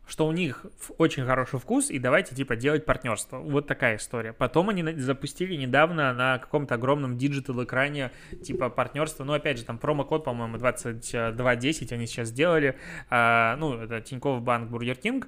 что 0.10 0.28
у 0.28 0.32
них 0.32 0.66
очень 0.98 1.26
хороший 1.26 1.60
вкус, 1.60 1.90
и 1.90 2.00
давайте, 2.00 2.36
типа, 2.36 2.56
делать 2.56 2.86
партнерство. 2.86 3.38
Вот 3.38 3.68
такая 3.68 3.98
история. 3.98 4.34
Потом 4.34 4.70
они 4.70 4.84
запустили 5.00 5.56
недавно 5.56 6.14
на 6.14 6.40
каком-то 6.40 6.76
огромном 6.76 7.18
digital-экране, 7.18 8.12
типа, 8.44 8.70
партнерство. 8.70 9.24
Ну, 9.24 9.34
опять 9.34 9.60
же, 9.60 9.66
там 9.66 9.78
промокод, 9.78 10.24
по-моему, 10.24 10.58
2210 10.58 11.92
они 11.92 12.08
сейчас 12.08 12.30
сделали. 12.30 12.76
А, 13.10 13.56
ну, 13.58 13.76
это 13.76 14.02
Тинькофф 14.02 14.42
Банк 14.42 14.70
Бургер 14.70 14.96
Кинг 14.96 15.28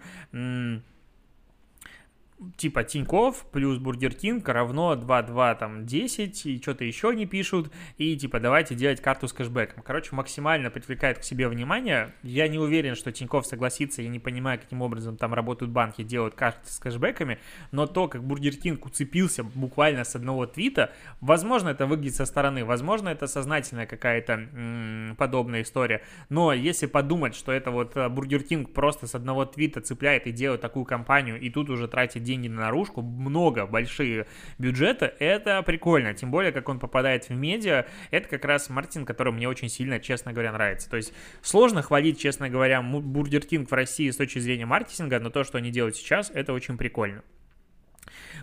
типа 2.57 2.83
Тиньков 2.83 3.45
плюс 3.51 3.77
Бургер 3.77 4.13
Кинг 4.13 4.47
равно 4.49 4.93
2,2 4.93 5.57
там 5.57 5.85
10 5.85 6.45
и 6.45 6.61
что-то 6.61 6.83
еще 6.83 7.09
они 7.09 7.25
пишут, 7.25 7.71
и 7.97 8.15
типа 8.17 8.39
давайте 8.39 8.75
делать 8.75 9.01
карту 9.01 9.27
с 9.27 9.33
кэшбэком. 9.33 9.83
Короче, 9.83 10.15
максимально 10.15 10.69
привлекает 10.69 11.19
к 11.19 11.23
себе 11.23 11.47
внимание. 11.47 12.13
Я 12.23 12.47
не 12.47 12.57
уверен, 12.57 12.95
что 12.95 13.11
Тиньков 13.11 13.45
согласится, 13.45 14.01
я 14.01 14.09
не 14.09 14.19
понимаю, 14.19 14.59
каким 14.59 14.81
образом 14.81 15.17
там 15.17 15.33
работают 15.33 15.71
банки, 15.71 16.03
делают 16.03 16.35
карты 16.35 16.69
с 16.69 16.79
кэшбэками, 16.79 17.39
но 17.71 17.87
то, 17.87 18.07
как 18.07 18.23
Бургер 18.23 18.55
Кинг 18.55 18.85
уцепился 18.85 19.43
буквально 19.43 20.03
с 20.03 20.15
одного 20.15 20.45
твита, 20.45 20.91
возможно, 21.19 21.69
это 21.69 21.85
выглядит 21.85 22.15
со 22.15 22.25
стороны, 22.25 22.65
возможно, 22.65 23.09
это 23.09 23.27
сознательная 23.27 23.85
какая-то 23.85 25.15
подобная 25.17 25.61
история, 25.61 26.01
но 26.29 26.53
если 26.53 26.85
подумать, 26.85 27.35
что 27.35 27.51
это 27.51 27.71
вот 27.71 27.95
э, 27.95 28.09
Бургер 28.09 28.43
Кинг 28.43 28.73
просто 28.73 29.07
с 29.07 29.15
одного 29.15 29.45
твита 29.45 29.81
цепляет 29.81 30.27
и 30.27 30.31
делает 30.31 30.61
такую 30.61 30.85
кампанию, 30.85 31.39
и 31.39 31.49
тут 31.49 31.69
уже 31.69 31.87
тратит 31.87 32.23
деньги 32.31 32.47
на 32.47 32.61
наружку, 32.61 33.01
много, 33.01 33.65
большие 33.65 34.25
бюджеты, 34.57 35.11
это 35.19 35.61
прикольно. 35.63 36.13
Тем 36.13 36.31
более, 36.31 36.51
как 36.51 36.69
он 36.69 36.79
попадает 36.79 37.29
в 37.29 37.31
медиа, 37.31 37.85
это 38.09 38.29
как 38.29 38.45
раз 38.45 38.69
маркетинг, 38.69 39.05
который 39.05 39.33
мне 39.33 39.49
очень 39.49 39.69
сильно, 39.69 39.99
честно 39.99 40.31
говоря, 40.31 40.53
нравится. 40.53 40.89
То 40.89 40.97
есть 40.97 41.13
сложно 41.41 41.81
хвалить, 41.81 42.19
честно 42.19 42.49
говоря, 42.49 42.81
Бургер 42.81 43.41
Кинг 43.41 43.69
в 43.69 43.73
России 43.73 44.09
с 44.09 44.15
точки 44.15 44.39
зрения 44.39 44.65
маркетинга, 44.65 45.19
но 45.19 45.29
то, 45.29 45.43
что 45.43 45.57
они 45.57 45.71
делают 45.71 45.95
сейчас, 45.95 46.31
это 46.33 46.53
очень 46.53 46.77
прикольно. 46.77 47.23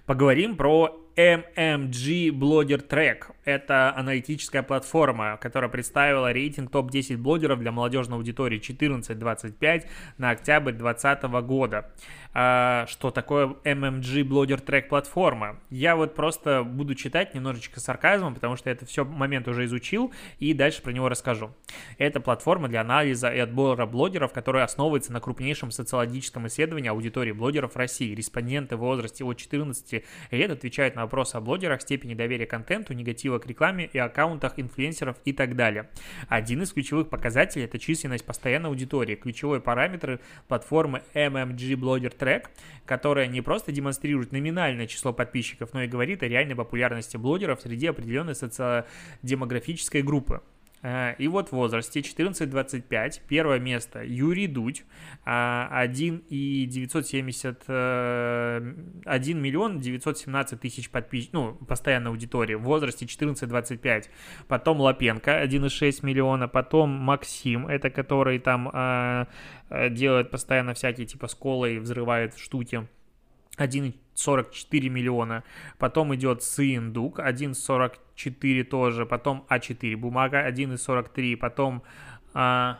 Поговорим 0.07 0.57
про 0.57 1.08
MMG 1.19 2.29
Blogger 2.29 2.87
Track. 2.87 3.35
Это 3.45 3.93
аналитическая 3.97 4.63
платформа, 4.63 5.37
которая 5.39 5.69
представила 5.69 6.31
рейтинг 6.31 6.71
топ-10 6.71 7.17
блогеров 7.17 7.59
для 7.59 7.73
молодежной 7.73 8.19
аудитории 8.19 8.61
14-25 8.61 9.87
на 10.17 10.31
октябрь 10.31 10.75
2020 10.75 11.25
года. 11.45 11.91
А, 12.35 12.87
что 12.87 13.11
такое 13.11 13.57
MMG 13.65 14.23
Blogger 14.23 14.65
Track 14.65 14.83
платформа? 14.83 15.59
Я 15.71 15.97
вот 15.97 16.15
просто 16.15 16.63
буду 16.63 16.95
читать 16.95 17.35
немножечко 17.35 17.81
сарказмом, 17.81 18.35
потому 18.35 18.55
что 18.55 18.71
это 18.71 18.87
все 18.87 19.05
момент 19.05 19.49
уже 19.49 19.65
изучил, 19.65 20.13
и 20.39 20.55
дальше 20.55 20.83
про 20.83 20.93
него 20.93 21.09
расскажу. 21.09 21.51
Это 21.97 22.21
платформа 22.21 22.69
для 22.69 22.83
анализа 22.83 23.29
и 23.31 23.41
отбора 23.41 23.87
блогеров, 23.87 24.33
которая 24.33 24.63
основывается 24.63 25.13
на 25.13 25.21
крупнейшем 25.21 25.73
социологическом 25.73 26.47
исследовании 26.47 26.91
аудитории 26.91 27.33
блогеров 27.33 27.75
России. 27.75 28.15
Респонденты 28.15 28.77
в 28.77 28.81
возрасте 28.81 29.25
от 29.25 29.37
14 29.37 30.05
лет 30.31 30.51
отвечают 30.53 30.95
на 30.95 31.08
вопросы 31.09 31.37
о 31.37 31.41
блогерах, 31.41 31.81
степени 31.81 32.13
доверия 32.13 32.45
контенту, 32.45 32.93
негатива 32.93 33.39
к 33.39 33.47
рекламе 33.47 33.89
и 33.91 33.99
аккаунтах 33.99 34.59
инфлюенсеров 34.59 35.17
и 35.25 35.33
так 35.33 35.57
далее. 35.57 35.89
Один 36.29 36.63
из 36.63 36.73
ключевых 36.73 37.09
показателей– 37.09 37.65
это 37.67 37.79
численность 37.79 38.27
постоянной 38.27 38.69
аудитории. 38.69 39.15
Ключевой 39.15 39.63
параметр 39.63 40.21
платформы 40.49 41.03
MMG 41.15 41.75
Blogger 41.77 42.15
Track, 42.15 42.49
которая 42.85 43.27
не 43.27 43.41
просто 43.41 43.73
демонстрирует 43.73 44.33
номинальное 44.33 44.87
число 44.87 45.15
подписчиков, 45.15 45.73
но 45.73 45.83
и 45.83 45.89
говорит 45.89 46.23
о 46.23 46.29
реальной 46.29 46.55
популярности 46.55 47.17
блогеров 47.17 47.63
среди 47.63 47.87
определенной 47.87 48.35
социодемографической 48.35 50.03
группы. 50.03 50.43
Э, 50.83 51.15
и 51.19 51.29
вот 51.29 51.49
в 51.49 51.53
возрасте 51.53 52.01
14-25 52.01 53.21
первое 53.29 53.59
место 53.59 54.03
Юрий 54.05 54.47
Дудь, 54.47 54.85
1 55.25 56.23
и 56.29 56.67
970, 56.67 57.63
1 57.69 59.43
миллион 59.43 59.81
917 59.81 60.61
тысяч 60.61 60.91
подписчиков, 60.91 61.35
ну, 61.35 61.55
постоянной 61.67 62.11
аудитории 62.11 62.55
в 62.55 62.63
возрасте 62.63 63.07
14-25. 63.07 64.09
Потом 64.47 64.81
Лапенко 64.81 65.43
1,6 65.43 66.05
миллиона, 66.05 66.49
потом 66.49 66.91
Максим, 66.91 67.67
это 67.67 67.91
который 67.91 68.39
там 68.39 68.71
э, 68.73 69.27
э, 69.71 69.91
делает 69.91 70.31
постоянно 70.31 70.75
всякие 70.75 71.07
типа 71.07 71.29
сколы 71.29 71.75
и 71.75 71.79
взрывает 71.79 72.39
штуки. 72.39 72.87
1,44 73.59 74.89
миллиона. 74.89 75.45
Потом 75.79 76.15
идет 76.15 76.43
Сындук, 76.43 77.19
1,44 77.19 78.65
тоже. 78.65 79.07
Потом 79.07 79.47
А4 79.49 79.97
бумага, 79.97 80.49
1,43. 80.49 81.37
Потом 81.37 81.83
а, 82.35 82.79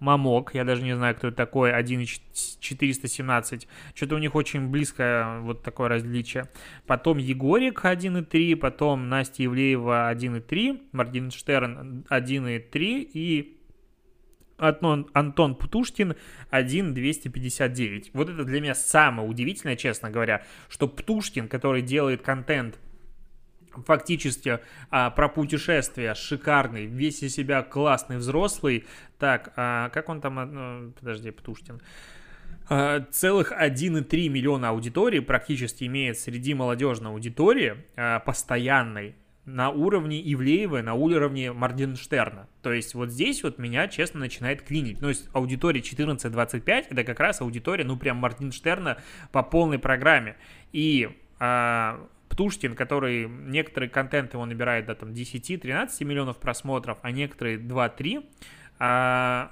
Мамок, 0.00 0.54
я 0.54 0.64
даже 0.64 0.82
не 0.82 0.94
знаю, 0.94 1.14
кто 1.16 1.28
это 1.28 1.36
такой, 1.36 1.72
1,417. 1.72 3.68
Что-то 3.94 4.14
у 4.14 4.18
них 4.18 4.34
очень 4.34 4.68
близкое 4.68 5.40
вот 5.40 5.62
такое 5.62 5.88
различие. 5.88 6.48
Потом 6.86 7.18
Егорик 7.18 7.84
1,3, 7.84 8.56
потом 8.56 9.08
Настя 9.08 9.42
Евлеева 9.42 10.12
1,3, 10.12 10.80
Моргенштерн 10.92 12.06
1,3 12.08 13.10
и 13.12 13.57
Антон, 14.58 15.08
Антон 15.14 15.54
Птушкин 15.54 16.16
1,259. 16.50 18.10
Вот 18.12 18.28
это 18.28 18.44
для 18.44 18.60
меня 18.60 18.74
самое 18.74 19.28
удивительное, 19.28 19.76
честно 19.76 20.10
говоря, 20.10 20.44
что 20.68 20.88
Птушкин, 20.88 21.48
который 21.48 21.82
делает 21.82 22.22
контент 22.22 22.78
фактически 23.86 24.58
а, 24.90 25.10
про 25.10 25.28
путешествия, 25.28 26.14
шикарный, 26.14 26.86
весь 26.86 27.22
из 27.22 27.34
себя 27.34 27.62
классный, 27.62 28.16
взрослый. 28.16 28.86
Так, 29.18 29.52
а, 29.56 29.88
как 29.90 30.08
он 30.08 30.20
там, 30.20 30.38
а, 30.38 30.90
подожди, 30.98 31.30
Птушкин. 31.30 31.80
А, 32.68 33.00
целых 33.10 33.52
1,3 33.52 34.28
миллиона 34.28 34.70
аудитории 34.70 35.20
практически 35.20 35.84
имеет 35.84 36.18
среди 36.18 36.54
молодежной 36.54 37.12
аудитории 37.12 37.76
а, 37.96 38.20
постоянной 38.20 39.14
на 39.48 39.70
уровне 39.70 40.20
Ивлеева, 40.20 40.82
на 40.82 40.94
уровне 40.94 41.52
Моргенштерна. 41.52 42.48
То 42.62 42.72
есть 42.72 42.94
вот 42.94 43.10
здесь 43.10 43.42
вот 43.42 43.58
меня, 43.58 43.88
честно, 43.88 44.20
начинает 44.20 44.62
клинить. 44.62 45.00
То 45.00 45.08
есть 45.08 45.28
аудитория 45.32 45.80
14-25 45.80 46.86
это 46.90 47.04
как 47.04 47.18
раз 47.18 47.40
аудитория, 47.40 47.84
ну, 47.84 47.96
прям 47.96 48.18
Моргенштерна 48.18 48.98
по 49.32 49.42
полной 49.42 49.78
программе. 49.78 50.36
И 50.72 51.08
а, 51.40 52.06
Птушкин, 52.28 52.74
который 52.74 53.26
некоторые 53.26 53.88
контенты 53.88 54.36
он 54.36 54.50
набирает 54.50 54.84
до 54.86 54.94
там 54.94 55.10
10-13 55.10 56.04
миллионов 56.04 56.36
просмотров, 56.36 56.98
а 57.00 57.10
некоторые 57.10 57.58
2-3, 57.58 58.26
а, 58.78 59.50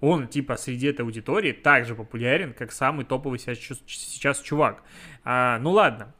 он 0.00 0.28
типа 0.28 0.56
среди 0.56 0.86
этой 0.86 1.02
аудитории 1.02 1.52
также 1.52 1.94
популярен, 1.94 2.54
как 2.54 2.72
самый 2.72 3.04
топовый 3.04 3.38
сейчас, 3.38 3.58
сейчас 3.86 4.40
чувак. 4.40 4.82
А, 5.22 5.58
ну 5.58 5.70
ладно, 5.72 6.14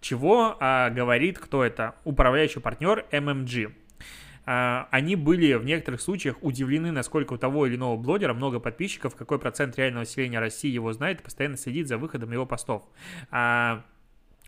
чего 0.00 0.56
а, 0.60 0.90
говорит 0.90 1.38
кто 1.38 1.64
это? 1.64 1.94
Управляющий 2.04 2.60
партнер 2.60 3.06
MMG. 3.10 3.72
А, 4.46 4.88
они 4.90 5.14
были 5.14 5.54
в 5.54 5.64
некоторых 5.64 6.00
случаях 6.00 6.36
удивлены, 6.40 6.90
насколько 6.90 7.34
у 7.34 7.38
того 7.38 7.66
или 7.66 7.76
иного 7.76 7.96
блогера 7.96 8.34
много 8.34 8.60
подписчиков, 8.60 9.14
какой 9.14 9.38
процент 9.38 9.76
реального 9.76 10.00
населения 10.02 10.40
России 10.40 10.70
его 10.70 10.92
знает 10.92 11.20
и 11.20 11.24
постоянно 11.24 11.56
следит 11.56 11.86
за 11.86 11.98
выходом 11.98 12.32
его 12.32 12.46
постов. 12.46 12.82
А, 13.30 13.84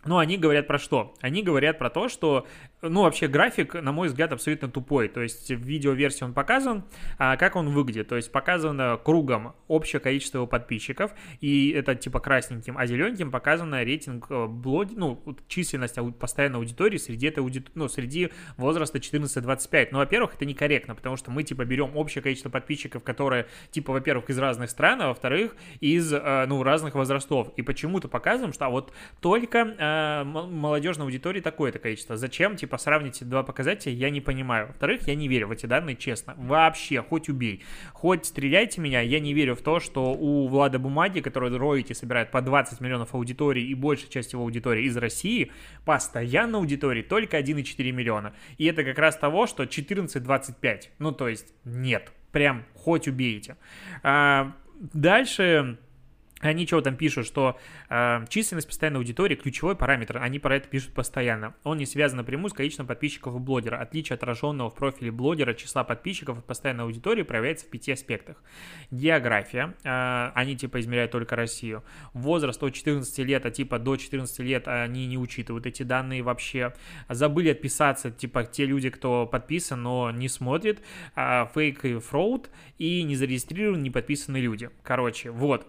но 0.05 0.17
они 0.17 0.37
говорят 0.37 0.67
про 0.67 0.79
что? 0.79 1.13
Они 1.21 1.43
говорят 1.43 1.77
про 1.77 1.89
то, 1.89 2.09
что, 2.09 2.47
ну, 2.83 3.03
вообще 3.03 3.27
график, 3.27 3.73
на 3.75 3.91
мой 3.91 4.09
взгляд, 4.09 4.31
абсолютно 4.33 4.69
тупой. 4.69 5.07
То 5.07 5.21
есть 5.21 5.49
в 5.49 5.61
видеоверсии 5.61 6.25
он 6.25 6.33
показан, 6.33 6.83
а 7.17 7.37
как 7.37 7.55
он 7.55 7.69
выглядит. 7.69 8.09
То 8.09 8.17
есть 8.17 8.31
показано 8.31 8.99
кругом 9.03 9.55
общее 9.67 9.99
количество 9.99 10.39
его 10.39 10.47
подписчиков, 10.47 11.11
и 11.39 11.71
это 11.71 11.95
типа 11.95 12.19
красненьким, 12.19 12.77
а 12.77 12.85
зелененьким 12.85 13.31
показано 13.31 13.83
рейтинг 13.83 14.27
э, 14.29 14.47
блог, 14.47 14.89
ну, 14.95 15.23
численность 15.47 15.97
постоянной 16.19 16.59
аудитории 16.59 16.97
среди 16.97 17.27
этой 17.27 17.39
аудитории, 17.39 17.71
ну, 17.75 17.87
среди 17.87 18.31
возраста 18.57 18.97
14-25. 18.97 19.89
Ну, 19.91 19.99
во-первых, 19.99 20.35
это 20.35 20.45
некорректно, 20.45 20.95
потому 20.95 21.15
что 21.15 21.31
мы, 21.31 21.43
типа, 21.43 21.63
берем 21.65 21.95
общее 21.95 22.21
количество 22.21 22.49
подписчиков, 22.49 23.03
которые, 23.03 23.47
типа, 23.71 23.93
во-первых, 23.93 24.29
из 24.29 24.37
разных 24.37 24.69
стран, 24.69 25.01
а 25.01 25.07
во-вторых, 25.07 25.55
из, 25.79 26.11
э, 26.11 26.45
ну, 26.47 26.61
разных 26.63 26.95
возрастов. 26.95 27.53
И 27.55 27.61
почему-то 27.61 28.07
показываем, 28.09 28.53
что 28.53 28.65
а 28.65 28.69
вот 28.69 28.93
только 29.21 29.59
э, 29.59 30.23
молодежной 30.23 31.07
аудитории 31.07 31.39
такое-то 31.39 31.79
количество. 31.79 32.17
Зачем, 32.17 32.55
типа, 32.55 32.72
сравнить 32.77 33.27
два 33.27 33.43
показателя, 33.43 33.93
я 33.93 34.09
не 34.09 34.21
понимаю. 34.21 34.67
Во-вторых, 34.67 35.07
я 35.07 35.15
не 35.15 35.27
верю 35.27 35.47
в 35.47 35.51
эти 35.51 35.65
данные, 35.65 35.95
честно. 35.95 36.33
Вообще, 36.37 37.01
хоть 37.01 37.29
убей. 37.29 37.63
Хоть 37.93 38.25
стреляйте 38.25 38.81
меня, 38.81 39.01
я 39.01 39.19
не 39.19 39.33
верю 39.33 39.55
в 39.55 39.61
то, 39.61 39.79
что 39.79 40.13
у 40.13 40.47
Влада 40.47 40.79
Бумаги, 40.79 41.19
который 41.19 41.55
роете 41.55 41.93
собирает 41.93 42.31
по 42.31 42.41
20 42.41 42.81
миллионов 42.81 43.13
аудитории 43.13 43.63
и 43.63 43.73
большая 43.73 44.09
часть 44.09 44.33
его 44.33 44.43
аудитории 44.43 44.85
из 44.85 44.97
России, 44.97 45.51
постоянно 45.85 46.57
аудитории 46.57 47.01
только 47.01 47.39
1,4 47.39 47.91
миллиона. 47.91 48.33
И 48.57 48.65
это 48.65 48.83
как 48.83 48.97
раз 48.97 49.17
того, 49.17 49.47
что 49.47 49.63
14-25. 49.63 50.89
Ну, 50.99 51.11
то 51.11 51.27
есть, 51.27 51.53
нет. 51.65 52.11
Прям 52.31 52.65
хоть 52.73 53.07
убейте. 53.07 53.57
А, 54.01 54.53
дальше 54.93 55.77
они 56.43 56.67
чего 56.67 56.81
там 56.81 56.95
пишут, 56.95 57.25
что 57.25 57.57
э, 57.89 58.25
численность 58.29 58.67
постоянной 58.67 58.99
аудитории 58.99 59.35
ключевой 59.35 59.75
параметр, 59.75 60.17
они 60.17 60.39
про 60.39 60.57
это 60.57 60.67
пишут 60.67 60.93
постоянно. 60.93 61.55
Он 61.63 61.77
не 61.77 61.85
связан 61.85 62.17
напрямую 62.17 62.49
с 62.49 62.53
количеством 62.53 62.87
подписчиков 62.87 63.35
у 63.35 63.39
блогера. 63.39 63.77
Отличие 63.77 64.15
отраженного 64.15 64.69
в 64.69 64.75
профиле 64.75 65.11
блогера 65.11 65.53
числа 65.53 65.83
подписчиков 65.83 66.39
от 66.39 66.45
постоянной 66.45 66.83
аудитории 66.83 67.23
проявляется 67.23 67.65
в 67.65 67.69
пяти 67.69 67.91
аспектах. 67.91 68.43
География, 68.91 69.73
э, 69.83 70.31
они 70.35 70.55
типа 70.55 70.79
измеряют 70.79 71.11
только 71.11 71.35
Россию. 71.35 71.83
Возраст 72.13 72.61
от 72.61 72.73
14 72.73 73.19
лет, 73.19 73.45
а 73.45 73.51
типа 73.51 73.79
до 73.79 73.95
14 73.95 74.39
лет 74.39 74.67
они 74.67 75.07
не 75.07 75.17
учитывают 75.17 75.65
эти 75.65 75.83
данные 75.83 76.23
вообще. 76.23 76.73
Забыли 77.09 77.49
отписаться, 77.49 78.11
типа 78.11 78.43
те 78.43 78.65
люди, 78.65 78.89
кто 78.89 79.25
подписан, 79.25 79.81
но 79.81 80.11
не 80.11 80.27
смотрит. 80.27 80.81
Э, 81.15 81.45
фейк 81.53 81.85
и 81.85 81.99
фроуд 81.99 82.49
и 82.77 83.03
не 83.03 83.15
зарегистрированы, 83.15 83.81
не 83.81 83.91
подписанные 83.91 84.43
люди. 84.43 84.69
Короче, 84.83 85.31
вот 85.31 85.67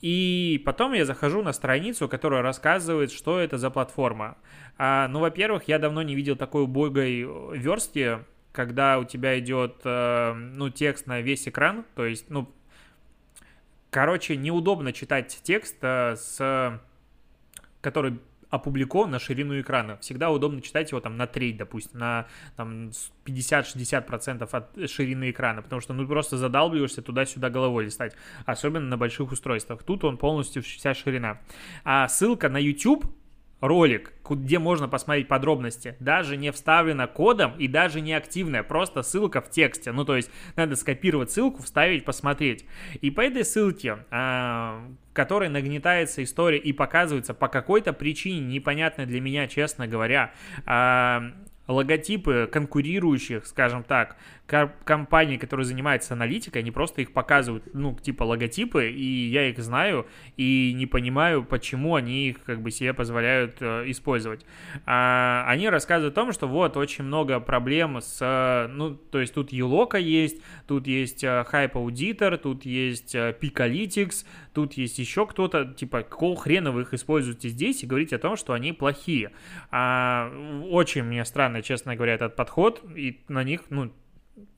И 0.00 0.62
потом 0.64 0.92
я 0.92 1.04
захожу 1.04 1.42
на 1.42 1.52
страницу, 1.52 2.08
которая 2.08 2.42
рассказывает, 2.42 3.10
что 3.10 3.38
это 3.40 3.58
за 3.58 3.70
платформа. 3.70 4.36
А, 4.78 5.08
ну, 5.08 5.20
во-первых, 5.20 5.64
я 5.68 5.78
давно 5.78 6.02
не 6.02 6.14
видел 6.14 6.36
такой 6.36 6.64
убогой 6.64 7.26
верстки, 7.56 8.18
когда 8.52 8.98
у 8.98 9.04
тебя 9.04 9.38
идет, 9.38 9.80
э, 9.84 10.32
ну, 10.32 10.70
текст 10.70 11.06
на 11.06 11.20
весь 11.20 11.46
экран, 11.48 11.84
то 11.94 12.04
есть, 12.04 12.30
ну, 12.30 12.50
короче, 13.90 14.36
неудобно 14.36 14.92
читать 14.92 15.40
текст 15.42 15.76
э, 15.82 16.16
с 16.16 16.80
который 17.86 18.18
опубликован 18.50 19.10
на 19.10 19.18
ширину 19.18 19.60
экрана. 19.60 19.96
Всегда 19.98 20.30
удобно 20.30 20.60
читать 20.60 20.90
его 20.90 21.00
там 21.00 21.16
на 21.16 21.26
треть, 21.26 21.56
допустим, 21.56 21.98
на 21.98 22.26
там 22.56 22.90
50-60% 23.24 24.48
от 24.50 24.90
ширины 24.90 25.30
экрана, 25.30 25.62
потому 25.62 25.80
что 25.80 25.92
ну 25.92 26.06
просто 26.06 26.36
задалбиваешься 26.36 27.02
туда-сюда 27.02 27.50
головой 27.50 27.84
листать, 27.84 28.14
особенно 28.44 28.86
на 28.86 28.96
больших 28.96 29.32
устройствах. 29.32 29.82
Тут 29.82 30.04
он 30.04 30.16
полностью 30.16 30.62
вся 30.62 30.94
ширина. 30.94 31.40
А 31.84 32.08
ссылка 32.08 32.48
на 32.48 32.58
YouTube 32.58 33.06
ролик, 33.60 34.12
где 34.28 34.58
можно 34.58 34.88
посмотреть 34.88 35.28
подробности, 35.28 35.96
даже 36.00 36.36
не 36.36 36.52
вставлена 36.52 37.06
кодом 37.06 37.54
и 37.58 37.68
даже 37.68 38.00
не 38.00 38.12
активная, 38.12 38.62
просто 38.62 39.02
ссылка 39.02 39.40
в 39.40 39.50
тексте. 39.50 39.92
Ну, 39.92 40.04
то 40.04 40.16
есть 40.16 40.30
надо 40.56 40.76
скопировать 40.76 41.30
ссылку, 41.30 41.62
вставить, 41.62 42.04
посмотреть. 42.04 42.66
И 43.00 43.10
по 43.10 43.20
этой 43.20 43.44
ссылке, 43.44 43.98
а, 44.10 44.84
в 45.10 45.14
которой 45.14 45.48
нагнетается 45.48 46.22
история 46.22 46.58
и 46.58 46.72
показывается 46.72 47.34
по 47.34 47.48
какой-то 47.48 47.92
причине, 47.92 48.40
непонятной 48.40 49.06
для 49.06 49.20
меня, 49.20 49.46
честно 49.48 49.86
говоря, 49.86 50.32
а, 50.66 51.32
логотипы 51.68 52.48
конкурирующих, 52.50 53.46
скажем 53.46 53.82
так, 53.82 54.16
компании, 54.84 55.38
которые 55.38 55.66
занимаются 55.66 56.14
аналитикой, 56.14 56.62
они 56.62 56.70
просто 56.70 57.02
их 57.02 57.12
показывают, 57.12 57.64
ну, 57.74 57.96
типа 58.00 58.22
логотипы, 58.22 58.90
и 58.90 59.28
я 59.28 59.48
их 59.48 59.58
знаю, 59.58 60.06
и 60.36 60.72
не 60.74 60.86
понимаю, 60.86 61.44
почему 61.44 61.96
они 61.96 62.28
их 62.28 62.42
как 62.44 62.62
бы 62.62 62.70
себе 62.70 62.94
позволяют 62.94 63.56
э, 63.60 63.84
использовать. 63.90 64.46
А, 64.84 65.44
они 65.48 65.68
рассказывают 65.68 66.14
о 66.14 66.20
том, 66.20 66.32
что 66.32 66.46
вот 66.46 66.76
очень 66.76 67.04
много 67.04 67.40
проблем 67.40 68.00
с, 68.00 68.68
ну, 68.70 68.94
то 68.94 69.18
есть 69.20 69.34
тут 69.34 69.50
Елока 69.50 69.98
есть, 69.98 70.40
тут 70.68 70.86
есть 70.86 71.24
э, 71.24 71.44
Hype 71.52 71.72
Auditor, 71.72 72.36
тут 72.36 72.64
есть 72.64 73.16
э, 73.16 73.36
Picalytics, 73.40 74.24
тут 74.54 74.74
есть 74.74 74.98
еще 75.00 75.26
кто-то, 75.26 75.64
типа, 75.64 76.02
какого 76.02 76.36
хрена 76.36 76.70
вы 76.70 76.82
их 76.82 76.94
используете 76.94 77.48
здесь 77.48 77.82
и 77.82 77.86
говорите 77.86 78.14
о 78.14 78.20
том, 78.20 78.36
что 78.36 78.52
они 78.52 78.72
плохие. 78.72 79.32
А, 79.72 80.30
очень 80.70 81.02
мне 81.02 81.24
странно, 81.24 81.55
честно 81.62 81.96
говоря, 81.96 82.14
этот 82.14 82.36
подход, 82.36 82.82
и 82.94 83.24
на 83.28 83.44
них, 83.44 83.62
ну, 83.70 83.92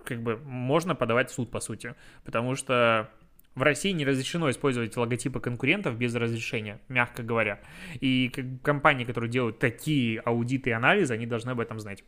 как 0.04 0.22
бы 0.22 0.37
можно 0.37 0.94
подавать 0.94 1.30
в 1.30 1.34
суд, 1.34 1.50
по 1.50 1.61
сути. 1.61 1.94
Потому 2.24 2.54
что 2.54 3.11
в 3.54 3.62
России 3.62 3.90
не 3.90 4.04
разрешено 4.04 4.50
использовать 4.50 4.96
логотипы 4.96 5.40
конкурентов 5.40 5.96
без 5.96 6.14
разрешения, 6.14 6.80
мягко 6.88 7.22
говоря. 7.22 7.61
И 8.00 8.32
компании, 8.62 9.04
которые 9.04 9.30
делают 9.30 9.58
такие 9.58 10.20
аудиты 10.20 10.70
и 10.70 10.72
анализы, 10.72 11.14
они 11.14 11.26
должны 11.26 11.50
об 11.50 11.61
этом 11.61 11.80
знать. 11.80 12.04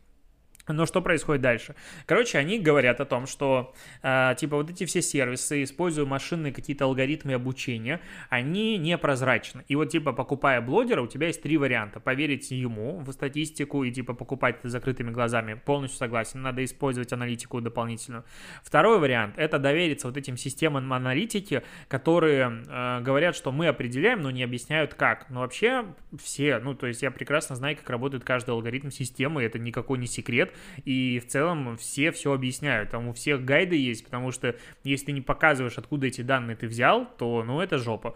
Но 0.67 0.85
что 0.85 1.01
происходит 1.01 1.41
дальше? 1.41 1.75
Короче, 2.05 2.37
они 2.37 2.59
говорят 2.59 3.01
о 3.01 3.05
том, 3.05 3.25
что 3.25 3.73
э, 4.03 4.35
типа 4.37 4.57
вот 4.57 4.69
эти 4.69 4.85
все 4.85 5.01
сервисы, 5.01 5.63
используя 5.63 6.05
машинные 6.05 6.53
какие-то 6.53 6.85
алгоритмы 6.85 7.33
обучения, 7.33 7.99
они 8.29 8.77
непрозрачны. 8.77 9.63
И 9.67 9.75
вот 9.75 9.89
типа 9.89 10.13
покупая 10.13 10.61
блогера, 10.61 11.01
у 11.01 11.07
тебя 11.07 11.27
есть 11.27 11.41
три 11.41 11.57
варианта. 11.57 11.99
Поверить 11.99 12.51
ему 12.51 12.99
в 12.99 13.11
статистику 13.11 13.83
и 13.83 13.91
типа 13.91 14.13
покупать 14.13 14.59
это 14.59 14.69
закрытыми 14.69 15.11
глазами. 15.11 15.55
Полностью 15.55 15.97
согласен. 15.97 16.41
Надо 16.41 16.63
использовать 16.63 17.11
аналитику 17.11 17.59
дополнительную. 17.59 18.23
Второй 18.63 18.99
вариант– 18.99 19.35
это 19.37 19.57
довериться 19.57 20.07
вот 20.07 20.17
этим 20.17 20.37
системам 20.37 20.93
аналитики, 20.93 21.63
которые 21.87 22.63
э, 22.67 23.01
говорят, 23.01 23.35
что 23.35 23.51
мы 23.51 23.67
определяем, 23.67 24.21
но 24.21 24.31
не 24.31 24.43
объясняют 24.43 24.93
как. 24.93 25.29
Но 25.29 25.41
вообще 25.41 25.85
все, 26.21 26.59
ну 26.59 26.75
то 26.75 26.87
есть 26.87 27.01
я 27.01 27.09
прекрасно 27.11 27.55
знаю, 27.55 27.75
как 27.75 27.89
работает 27.89 28.23
каждый 28.23 28.51
алгоритм 28.51 28.89
системы, 28.89 29.43
это 29.43 29.57
никакой 29.57 29.97
не 29.97 30.07
секрет 30.07 30.53
и 30.85 31.19
в 31.19 31.27
целом 31.27 31.77
все 31.77 32.11
все 32.11 32.33
объясняют, 32.33 32.91
там 32.91 33.07
у 33.07 33.13
всех 33.13 33.43
гайды 33.43 33.75
есть, 33.75 34.05
потому 34.05 34.31
что 34.31 34.55
если 34.83 35.07
ты 35.07 35.11
не 35.11 35.21
показываешь, 35.21 35.77
откуда 35.77 36.07
эти 36.07 36.21
данные 36.21 36.55
ты 36.55 36.67
взял, 36.67 37.05
то, 37.17 37.43
ну, 37.43 37.61
это 37.61 37.77
жопа 37.77 38.15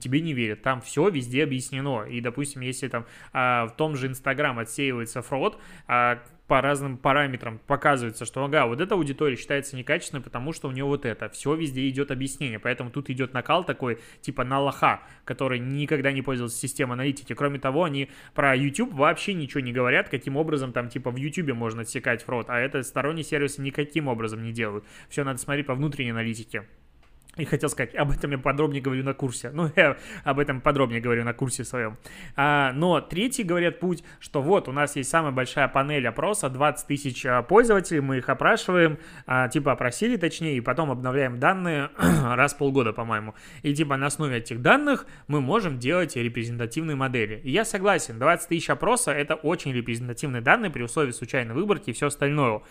тебе 0.00 0.20
не 0.20 0.32
верят. 0.32 0.62
Там 0.62 0.80
все 0.80 1.08
везде 1.08 1.44
объяснено. 1.44 2.04
И, 2.04 2.20
допустим, 2.20 2.60
если 2.60 2.88
там 2.88 3.06
а, 3.32 3.66
в 3.66 3.76
том 3.76 3.96
же 3.96 4.06
Инстаграм 4.06 4.58
отсеивается 4.58 5.22
фрод, 5.22 5.58
а, 5.86 6.22
по 6.50 6.60
разным 6.60 6.96
параметрам 6.96 7.60
показывается, 7.64 8.24
что 8.24 8.44
ага, 8.44 8.66
вот 8.66 8.80
эта 8.80 8.96
аудитория 8.96 9.36
считается 9.36 9.76
некачественной, 9.76 10.20
потому 10.20 10.52
что 10.52 10.66
у 10.66 10.72
нее 10.72 10.84
вот 10.84 11.06
это. 11.06 11.28
Все 11.28 11.54
везде 11.54 11.88
идет 11.88 12.10
объяснение. 12.10 12.58
Поэтому 12.58 12.90
тут 12.90 13.08
идет 13.08 13.32
накал 13.32 13.62
такой, 13.62 14.00
типа 14.20 14.42
на 14.42 14.58
лоха, 14.58 15.00
который 15.24 15.60
никогда 15.60 16.10
не 16.10 16.22
пользовался 16.22 16.58
системой 16.58 16.94
аналитики. 16.94 17.36
Кроме 17.36 17.60
того, 17.60 17.84
они 17.84 18.10
про 18.34 18.56
YouTube 18.56 18.92
вообще 18.92 19.32
ничего 19.32 19.60
не 19.60 19.72
говорят, 19.72 20.08
каким 20.08 20.36
образом 20.36 20.72
там 20.72 20.88
типа 20.88 21.12
в 21.12 21.16
YouTube 21.16 21.54
можно 21.54 21.82
отсекать 21.82 22.24
фрод, 22.24 22.50
а 22.50 22.58
это 22.58 22.82
сторонние 22.82 23.22
сервисы 23.22 23.62
никаким 23.62 24.08
образом 24.08 24.42
не 24.42 24.52
делают. 24.52 24.84
Все 25.08 25.22
надо 25.22 25.38
смотреть 25.38 25.66
по 25.66 25.76
внутренней 25.76 26.10
аналитике. 26.10 26.66
И 27.36 27.44
хотел 27.44 27.68
сказать, 27.68 27.94
об 27.94 28.10
этом 28.10 28.32
я 28.32 28.38
подробнее 28.38 28.82
говорю 28.82 29.04
на 29.04 29.14
курсе. 29.14 29.50
Ну, 29.50 29.70
я 29.76 29.96
об 30.24 30.40
этом 30.40 30.60
подробнее 30.60 31.00
говорю 31.00 31.24
на 31.24 31.32
курсе 31.32 31.64
своем. 31.64 31.96
А, 32.34 32.72
но 32.72 33.00
третий, 33.00 33.44
говорят, 33.44 33.78
путь, 33.78 34.02
что 34.18 34.42
вот 34.42 34.68
у 34.68 34.72
нас 34.72 34.96
есть 34.96 35.10
самая 35.10 35.30
большая 35.30 35.68
панель 35.68 36.06
опроса, 36.08 36.48
20 36.48 36.86
тысяч 36.88 37.24
а, 37.24 37.42
пользователей, 37.42 38.00
мы 38.00 38.18
их 38.18 38.28
опрашиваем, 38.28 38.98
а, 39.26 39.48
типа 39.48 39.72
опросили 39.72 40.16
точнее, 40.16 40.56
и 40.56 40.60
потом 40.60 40.90
обновляем 40.90 41.38
данные 41.38 41.90
раз 41.98 42.54
в 42.54 42.58
полгода, 42.58 42.92
по-моему. 42.92 43.34
И 43.62 43.74
типа 43.74 43.96
на 43.96 44.06
основе 44.06 44.38
этих 44.38 44.60
данных 44.60 45.06
мы 45.28 45.40
можем 45.40 45.78
делать 45.78 46.16
репрезентативные 46.16 46.96
модели. 46.96 47.40
И 47.44 47.50
я 47.52 47.64
согласен, 47.64 48.18
20 48.18 48.48
тысяч 48.48 48.70
опроса 48.70 49.12
это 49.12 49.36
очень 49.36 49.72
репрезентативные 49.72 50.42
данные 50.42 50.72
при 50.72 50.82
условии 50.82 51.12
случайной 51.12 51.54
выборки 51.54 51.90
и 51.90 51.92
все 51.92 52.08
остальное. 52.08 52.62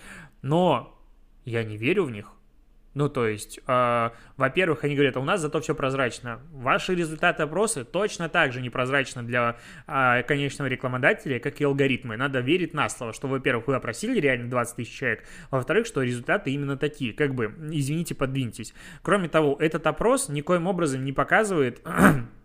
Но 0.41 1.00
я 1.45 1.63
не 1.63 1.78
верю 1.78 2.04
в 2.04 2.12
них. 2.12 2.34
Ну, 2.95 3.08
то 3.08 3.28
есть, 3.28 3.60
э, 3.67 4.10
во-первых, 4.36 4.84
они 4.84 4.95
говорят, 4.95 5.15
а 5.15 5.19
у 5.19 5.23
нас 5.23 5.41
зато 5.41 5.62
все 5.62 5.75
прозрачно. 5.75 6.41
Ваши 6.52 6.95
результаты 6.95 7.43
опроса 7.43 7.86
точно 7.86 8.30
так 8.30 8.52
же 8.52 8.62
непрозрачны 8.62 9.21
для 9.23 9.58
э, 9.88 10.23
конечного 10.23 10.67
рекламодателя, 10.67 11.39
как 11.39 11.62
и 11.62 11.63
алгоритмы. 11.63 12.17
Надо 12.17 12.39
верить 12.39 12.73
на 12.73 12.89
слово, 12.89 13.13
что, 13.13 13.28
во-первых, 13.28 13.67
вы 13.67 13.75
опросили 13.75 14.19
реально 14.19 14.49
20 14.49 14.75
тысяч 14.75 14.97
человек, 14.97 15.23
во-вторых, 15.52 15.86
что 15.86 16.02
результаты 16.02 16.52
именно 16.52 16.78
такие. 16.78 17.13
Как 17.13 17.36
бы, 17.36 17.54
извините, 17.71 18.15
подвиньтесь. 18.15 18.73
Кроме 19.04 19.30
того, 19.30 19.56
этот 19.60 19.86
опрос 19.86 20.30
никоим 20.30 20.65
образом 20.65 21.06
не 21.06 21.13
показывает 21.13 21.82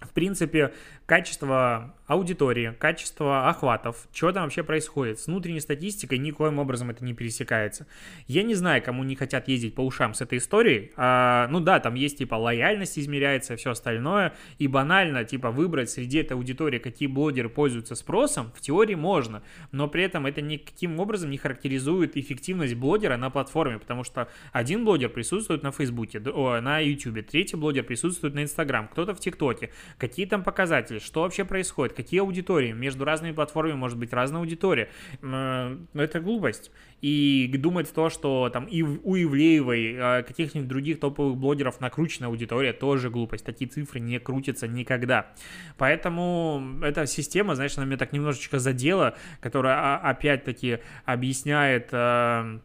в 0.00 0.12
принципе, 0.12 0.72
качество 1.06 1.94
аудитории, 2.06 2.74
качество 2.78 3.48
охватов, 3.48 4.08
что 4.12 4.32
там 4.32 4.44
вообще 4.44 4.64
происходит. 4.64 5.20
С 5.20 5.26
внутренней 5.26 5.60
статистикой 5.60 6.18
никоим 6.18 6.58
образом 6.58 6.90
это 6.90 7.04
не 7.04 7.14
пересекается. 7.14 7.86
Я 8.26 8.42
не 8.42 8.54
знаю, 8.54 8.82
кому 8.82 9.04
не 9.04 9.14
хотят 9.14 9.46
ездить 9.46 9.74
по 9.74 9.82
ушам 9.82 10.14
с 10.14 10.20
этой 10.20 10.38
историей. 10.38 10.92
А, 10.96 11.46
ну 11.48 11.60
да, 11.60 11.78
там 11.80 11.94
есть 11.94 12.18
типа 12.18 12.34
лояльность 12.34 12.98
измеряется, 12.98 13.56
все 13.56 13.70
остальное. 13.70 14.34
И 14.58 14.66
банально, 14.66 15.24
типа, 15.24 15.50
выбрать 15.50 15.90
среди 15.90 16.18
этой 16.18 16.32
аудитории, 16.32 16.78
какие 16.78 17.08
блогеры 17.08 17.48
пользуются 17.48 17.94
спросом, 17.94 18.50
в 18.54 18.60
теории 18.60 18.94
можно. 18.94 19.42
Но 19.70 19.86
при 19.86 20.02
этом 20.02 20.26
это 20.26 20.40
никаким 20.40 20.98
образом 20.98 21.30
не 21.30 21.38
характеризует 21.38 22.16
эффективность 22.16 22.74
блогера 22.74 23.16
на 23.16 23.30
платформе, 23.30 23.78
потому 23.78 24.02
что 24.02 24.28
один 24.52 24.84
блогер 24.84 25.10
присутствует 25.10 25.62
на 25.62 25.70
Фейсбуке, 25.70 26.18
на 26.20 26.78
Ютубе, 26.80 27.22
третий 27.22 27.56
блогер 27.56 27.84
присутствует 27.84 28.34
на 28.34 28.42
Инстаграм, 28.42 28.88
кто-то 28.88 29.14
в 29.14 29.20
ТикТоке. 29.20 29.70
Какие 29.98 30.26
там 30.26 30.42
показатели, 30.42 30.98
что 30.98 31.22
вообще 31.22 31.44
происходит, 31.44 31.94
какие 31.94 32.20
аудитории, 32.20 32.72
между 32.72 33.04
разными 33.04 33.32
платформами 33.32 33.74
может 33.74 33.98
быть 33.98 34.12
разная 34.12 34.40
аудитория. 34.40 34.90
Но 35.22 35.76
ну, 35.92 36.02
это 36.02 36.20
глупость. 36.20 36.70
И 37.00 37.50
думать 37.56 37.92
то, 37.92 38.10
что 38.10 38.50
там 38.50 38.66
и 38.66 38.82
у 38.82 39.16
Ивлеевой, 39.16 39.96
а, 39.98 40.22
каких-нибудь 40.22 40.68
других 40.68 41.00
топовых 41.00 41.38
блогеров 41.38 41.80
накручена 41.80 42.26
аудитория, 42.26 42.72
тоже 42.72 43.08
глупость. 43.08 43.44
Такие 43.44 43.70
цифры 43.70 44.00
не 44.00 44.18
крутятся 44.18 44.68
никогда. 44.68 45.32
Поэтому 45.78 46.78
эта 46.82 47.06
система, 47.06 47.54
знаешь, 47.54 47.76
она 47.78 47.86
меня 47.86 47.96
так 47.96 48.12
немножечко 48.12 48.58
задела, 48.58 49.16
которая 49.40 49.76
а, 49.76 50.10
опять-таки 50.10 50.80
объясняет 51.06 51.88
а, 51.92 52.60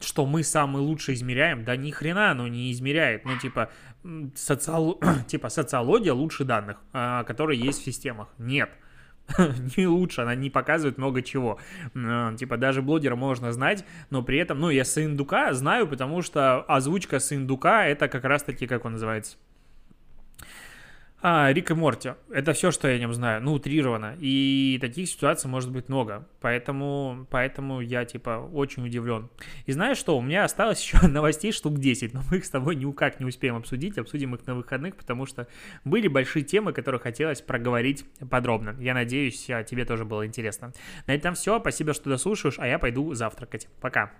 что 0.00 0.26
мы 0.26 0.42
самые 0.42 0.82
лучшие 0.82 1.14
измеряем, 1.14 1.64
да 1.64 1.76
ни 1.76 1.90
хрена 1.90 2.30
оно 2.30 2.48
не 2.48 2.72
измеряет. 2.72 3.24
Ну, 3.24 3.36
типа, 3.38 3.70
социал... 4.34 5.00
типа 5.26 5.48
социология 5.48 6.12
лучше 6.12 6.44
данных, 6.44 6.78
а, 6.92 7.24
которые 7.24 7.60
есть 7.60 7.80
в 7.80 7.84
системах. 7.84 8.28
Нет. 8.38 8.70
не 9.76 9.86
лучше, 9.86 10.22
она 10.22 10.34
не 10.34 10.50
показывает 10.50 10.98
много 10.98 11.22
чего. 11.22 11.58
А, 11.94 12.34
типа 12.34 12.56
даже 12.56 12.82
блогера 12.82 13.16
можно 13.16 13.52
знать, 13.52 13.84
но 14.10 14.22
при 14.22 14.38
этом, 14.38 14.58
ну, 14.58 14.70
я 14.70 14.84
с 14.84 15.02
индука 15.02 15.52
знаю, 15.52 15.86
потому 15.86 16.22
что 16.22 16.62
озвучка 16.62 17.18
с 17.18 17.32
индука 17.32 17.86
это 17.86 18.08
как 18.08 18.24
раз 18.24 18.42
таки, 18.42 18.66
как 18.66 18.84
он 18.84 18.92
называется, 18.92 19.36
А, 21.22 21.52
Рик 21.52 21.70
и 21.70 21.74
Морти. 21.74 22.12
Это 22.30 22.54
все, 22.54 22.70
что 22.70 22.88
я 22.88 22.94
о 22.94 22.98
нем 22.98 23.12
знаю. 23.12 23.42
Ну, 23.42 23.52
утрировано. 23.52 24.16
И 24.20 24.78
таких 24.80 25.06
ситуаций 25.06 25.50
может 25.50 25.70
быть 25.70 25.90
много. 25.90 26.26
Поэтому, 26.40 27.26
поэтому 27.30 27.82
я, 27.82 28.06
типа, 28.06 28.48
очень 28.52 28.86
удивлен. 28.86 29.28
И 29.66 29.72
знаешь 29.72 29.98
что? 29.98 30.16
У 30.16 30.22
меня 30.22 30.44
осталось 30.44 30.80
еще 30.82 31.06
новостей 31.06 31.52
штук 31.52 31.78
10, 31.78 32.14
но 32.14 32.22
мы 32.30 32.38
их 32.38 32.46
с 32.46 32.50
тобой 32.50 32.74
никак 32.76 33.20
не 33.20 33.26
успеем 33.26 33.56
обсудить. 33.56 33.98
Обсудим 33.98 34.34
их 34.34 34.46
на 34.46 34.54
выходных, 34.54 34.96
потому 34.96 35.26
что 35.26 35.46
были 35.84 36.08
большие 36.08 36.42
темы, 36.42 36.72
которые 36.72 37.00
хотелось 37.02 37.42
проговорить 37.42 38.06
подробно. 38.30 38.74
Я 38.80 38.94
надеюсь, 38.94 39.50
а, 39.50 39.62
тебе 39.62 39.84
тоже 39.84 40.06
было 40.06 40.26
интересно. 40.26 40.72
На 41.06 41.14
этом 41.14 41.34
все. 41.34 41.60
Спасибо, 41.60 41.92
что 41.92 42.08
дослушаешь, 42.08 42.58
а 42.58 42.66
я 42.66 42.78
пойду 42.78 43.12
завтракать. 43.12 43.68
Пока. 43.82 44.10